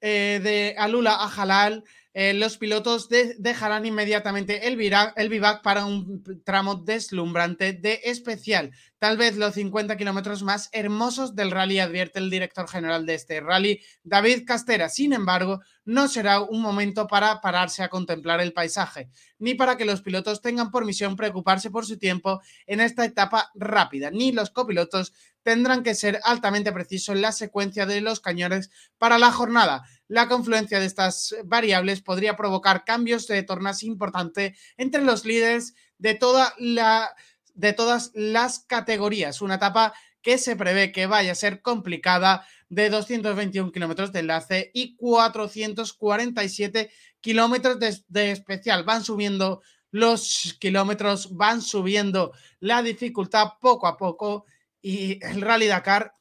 eh, 0.00 0.38
de 0.44 0.76
Alula 0.78 1.16
a 1.16 1.26
Halal. 1.26 1.82
Eh, 2.14 2.34
los 2.34 2.58
pilotos 2.58 3.08
dejarán 3.38 3.86
inmediatamente 3.86 4.68
el, 4.68 4.78
el 5.16 5.28
vivac 5.30 5.62
para 5.62 5.86
un 5.86 6.22
tramo 6.44 6.74
deslumbrante 6.74 7.72
de 7.72 8.00
especial. 8.04 8.70
Tal 8.98 9.16
vez 9.16 9.36
los 9.36 9.54
50 9.54 9.96
kilómetros 9.96 10.42
más 10.42 10.68
hermosos 10.72 11.34
del 11.34 11.50
rally, 11.50 11.78
advierte 11.78 12.18
el 12.18 12.30
director 12.30 12.68
general 12.68 13.06
de 13.06 13.14
este 13.14 13.40
rally, 13.40 13.80
David 14.04 14.44
Castera. 14.46 14.88
Sin 14.88 15.12
embargo, 15.12 15.60
no 15.84 16.06
será 16.06 16.40
un 16.40 16.60
momento 16.60 17.06
para 17.06 17.40
pararse 17.40 17.82
a 17.82 17.88
contemplar 17.88 18.40
el 18.40 18.52
paisaje, 18.52 19.08
ni 19.38 19.54
para 19.54 19.76
que 19.76 19.84
los 19.84 20.02
pilotos 20.02 20.40
tengan 20.40 20.70
por 20.70 20.84
misión 20.84 21.16
preocuparse 21.16 21.70
por 21.70 21.86
su 21.86 21.98
tiempo 21.98 22.40
en 22.66 22.80
esta 22.80 23.04
etapa 23.04 23.50
rápida, 23.54 24.10
ni 24.10 24.32
los 24.32 24.50
copilotos 24.50 25.12
tendrán 25.42 25.82
que 25.82 25.94
ser 25.94 26.20
altamente 26.24 26.72
precisos 26.72 27.14
en 27.14 27.22
la 27.22 27.32
secuencia 27.32 27.86
de 27.86 28.00
los 28.00 28.20
cañones 28.20 28.70
para 28.98 29.18
la 29.18 29.32
jornada. 29.32 29.82
La 30.12 30.28
confluencia 30.28 30.78
de 30.78 30.84
estas 30.84 31.34
variables 31.46 32.02
podría 32.02 32.36
provocar 32.36 32.84
cambios 32.84 33.26
de 33.28 33.42
tornas 33.44 33.82
importantes 33.82 34.58
entre 34.76 35.00
los 35.00 35.24
líderes 35.24 35.72
de, 35.96 36.12
toda 36.14 36.52
la, 36.58 37.16
de 37.54 37.72
todas 37.72 38.10
las 38.12 38.58
categorías. 38.58 39.40
Una 39.40 39.54
etapa 39.54 39.94
que 40.20 40.36
se 40.36 40.54
prevé 40.54 40.92
que 40.92 41.06
vaya 41.06 41.32
a 41.32 41.34
ser 41.34 41.62
complicada 41.62 42.46
de 42.68 42.90
221 42.90 43.72
kilómetros 43.72 44.12
de 44.12 44.18
enlace 44.18 44.70
y 44.74 44.96
447 44.96 46.90
kilómetros 47.22 47.78
de, 47.78 47.96
de 48.08 48.32
especial. 48.32 48.84
Van 48.84 49.04
subiendo 49.04 49.62
los 49.92 50.58
kilómetros, 50.60 51.34
van 51.34 51.62
subiendo 51.62 52.34
la 52.60 52.82
dificultad 52.82 53.52
poco 53.62 53.86
a 53.86 53.96
poco 53.96 54.44
y 54.82 55.24
el 55.24 55.40
Rally 55.40 55.68
Dakar 55.68 56.14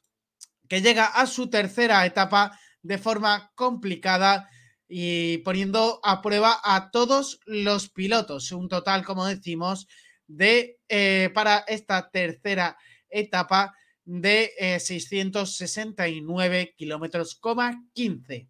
que 0.69 0.81
llega 0.81 1.07
a 1.07 1.27
su 1.27 1.49
tercera 1.49 2.05
etapa 2.05 2.57
de 2.81 2.97
forma 2.97 3.51
complicada 3.55 4.49
y 4.87 5.37
poniendo 5.39 5.99
a 6.03 6.21
prueba 6.21 6.59
a 6.63 6.91
todos 6.91 7.39
los 7.45 7.89
pilotos. 7.89 8.51
Un 8.51 8.67
total, 8.67 9.05
como 9.05 9.25
decimos, 9.25 9.87
de 10.27 10.79
eh, 10.89 11.29
para 11.33 11.59
esta 11.67 12.09
tercera 12.09 12.77
etapa 13.09 13.73
de 14.03 14.51
669 14.79 16.61
eh, 16.61 16.73
kilómetros, 16.75 17.39
15. 17.93 18.49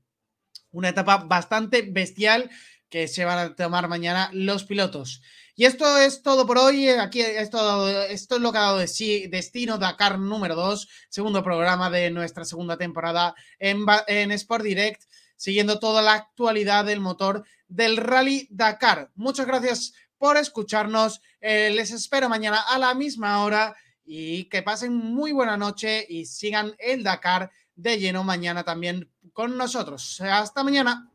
Una 0.71 0.89
etapa 0.89 1.17
bastante 1.17 1.83
bestial 1.83 2.49
que 2.89 3.07
se 3.07 3.25
van 3.25 3.39
a 3.39 3.55
tomar 3.55 3.87
mañana 3.87 4.29
los 4.33 4.63
pilotos. 4.63 5.21
Y 5.55 5.65
esto 5.65 5.97
es 5.97 6.21
todo 6.21 6.45
por 6.47 6.57
hoy. 6.57 6.87
Aquí 6.89 7.21
esto, 7.21 7.87
esto 7.87 8.35
es 8.35 8.41
lo 8.41 8.51
que 8.51 8.57
ha 8.57 8.61
dado 8.61 8.77
de 8.77 8.87
sí 8.87 9.27
Destino 9.27 9.77
Dakar 9.77 10.17
número 10.19 10.55
2, 10.55 10.87
segundo 11.09 11.43
programa 11.43 11.89
de 11.89 12.09
nuestra 12.11 12.45
segunda 12.45 12.77
temporada 12.77 13.35
en, 13.59 13.85
en 14.07 14.31
Sport 14.31 14.63
Direct, 14.63 15.03
siguiendo 15.35 15.79
toda 15.79 16.01
la 16.01 16.13
actualidad 16.13 16.85
del 16.85 16.99
motor 16.99 17.43
del 17.67 17.97
Rally 17.97 18.47
Dakar. 18.49 19.11
Muchas 19.15 19.45
gracias 19.45 19.93
por 20.17 20.37
escucharnos. 20.37 21.21
Eh, 21.39 21.71
les 21.73 21.91
espero 21.91 22.29
mañana 22.29 22.61
a 22.69 22.77
la 22.77 22.93
misma 22.93 23.43
hora 23.43 23.75
y 24.05 24.45
que 24.45 24.61
pasen 24.61 24.93
muy 24.93 25.31
buena 25.31 25.57
noche 25.57 26.05
y 26.07 26.25
sigan 26.25 26.75
el 26.77 27.03
Dakar 27.03 27.51
de 27.75 27.97
lleno 27.97 28.23
mañana 28.23 28.63
también 28.63 29.09
con 29.33 29.57
nosotros. 29.57 30.21
Hasta 30.21 30.63
mañana. 30.63 31.09